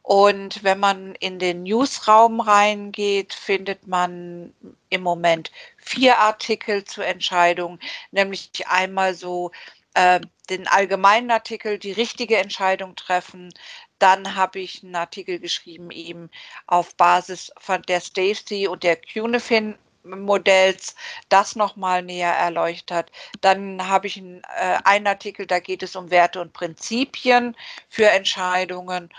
Und 0.02 0.64
wenn 0.64 0.80
man 0.80 1.16
in 1.16 1.38
den 1.38 1.64
Newsraum 1.64 2.40
reingeht, 2.40 3.34
findet 3.34 3.88
man 3.88 4.54
im 4.90 5.02
Moment 5.02 5.52
vier 5.78 6.18
Artikel 6.20 6.86
zur 6.86 7.06
Entscheidung, 7.06 7.80
nämlich 8.12 8.50
einmal 8.68 9.14
so 9.14 9.52
äh, 9.96 10.22
den 10.50 10.68
allgemeinen 10.68 11.32
Artikel, 11.32 11.78
die 11.78 11.92
richtige 11.92 12.38
Entscheidung 12.38 12.96
treffen. 12.96 13.54
Dann 14.00 14.36
habe 14.36 14.60
ich 14.60 14.84
einen 14.84 14.96
Artikel 14.96 15.40
geschrieben, 15.40 15.92
eben 15.92 16.30
auf 16.68 16.96
Basis 16.96 17.52
von 17.60 17.82
der 17.82 18.00
Stacy 18.00 18.68
und 18.68 18.84
der 18.84 18.96
Cunefin 18.96 19.78
Modells 20.08 20.96
das 21.30 21.56
nochmal 21.56 22.04
näher 22.04 22.34
erläutert. 22.34 23.12
Dann 23.42 23.88
habe 23.88 24.08
ich 24.08 24.18
einen, 24.18 24.42
äh, 24.58 24.78
einen 24.84 25.08
Artikel, 25.08 25.46
da 25.46 25.60
geht 25.60 25.84
es 25.84 25.96
um 25.96 26.10
Werte 26.12 26.42
und 26.42 26.54
Prinzipien 26.54 27.56
für 27.90 28.10
Entscheidungen. 28.10 29.10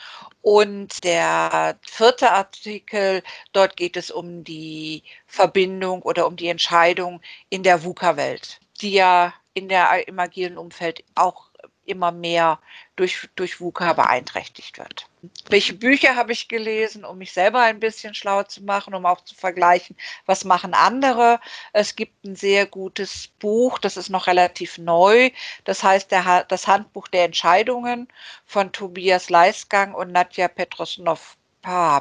Und 0.42 1.04
der 1.04 1.78
vierte 1.82 2.30
Artikel, 2.30 3.22
dort 3.52 3.76
geht 3.76 3.96
es 3.96 4.10
um 4.10 4.44
die 4.44 5.02
Verbindung 5.26 6.02
oder 6.02 6.26
um 6.26 6.36
die 6.36 6.48
Entscheidung 6.48 7.20
in 7.50 7.62
der 7.62 7.84
VUCA-Welt, 7.84 8.60
die 8.80 8.92
ja 8.92 9.34
in 9.54 9.68
der, 9.68 10.06
im 10.06 10.18
agilen 10.18 10.56
Umfeld 10.56 11.04
auch 11.14 11.47
immer 11.88 12.12
mehr 12.12 12.60
durch, 12.96 13.28
durch 13.36 13.60
VUCA 13.60 13.92
beeinträchtigt 13.92 14.78
wird. 14.78 15.08
Welche 15.48 15.74
Bücher 15.74 16.16
habe 16.16 16.32
ich 16.32 16.48
gelesen, 16.48 17.04
um 17.04 17.18
mich 17.18 17.32
selber 17.32 17.60
ein 17.62 17.80
bisschen 17.80 18.14
schlau 18.14 18.42
zu 18.42 18.62
machen, 18.62 18.94
um 18.94 19.06
auch 19.06 19.22
zu 19.22 19.34
vergleichen, 19.34 19.96
was 20.26 20.44
machen 20.44 20.74
andere? 20.74 21.40
Es 21.72 21.96
gibt 21.96 22.24
ein 22.24 22.36
sehr 22.36 22.66
gutes 22.66 23.28
Buch, 23.38 23.78
das 23.78 23.96
ist 23.96 24.10
noch 24.10 24.26
relativ 24.26 24.78
neu. 24.78 25.30
Das 25.64 25.82
heißt 25.82 26.10
der, 26.10 26.44
das 26.44 26.66
Handbuch 26.66 27.08
der 27.08 27.24
Entscheidungen 27.24 28.08
von 28.44 28.72
Tobias 28.72 29.30
Leisgang 29.30 29.94
und 29.94 30.12
Nadja 30.12 30.48
Petrosnov. 30.48 31.36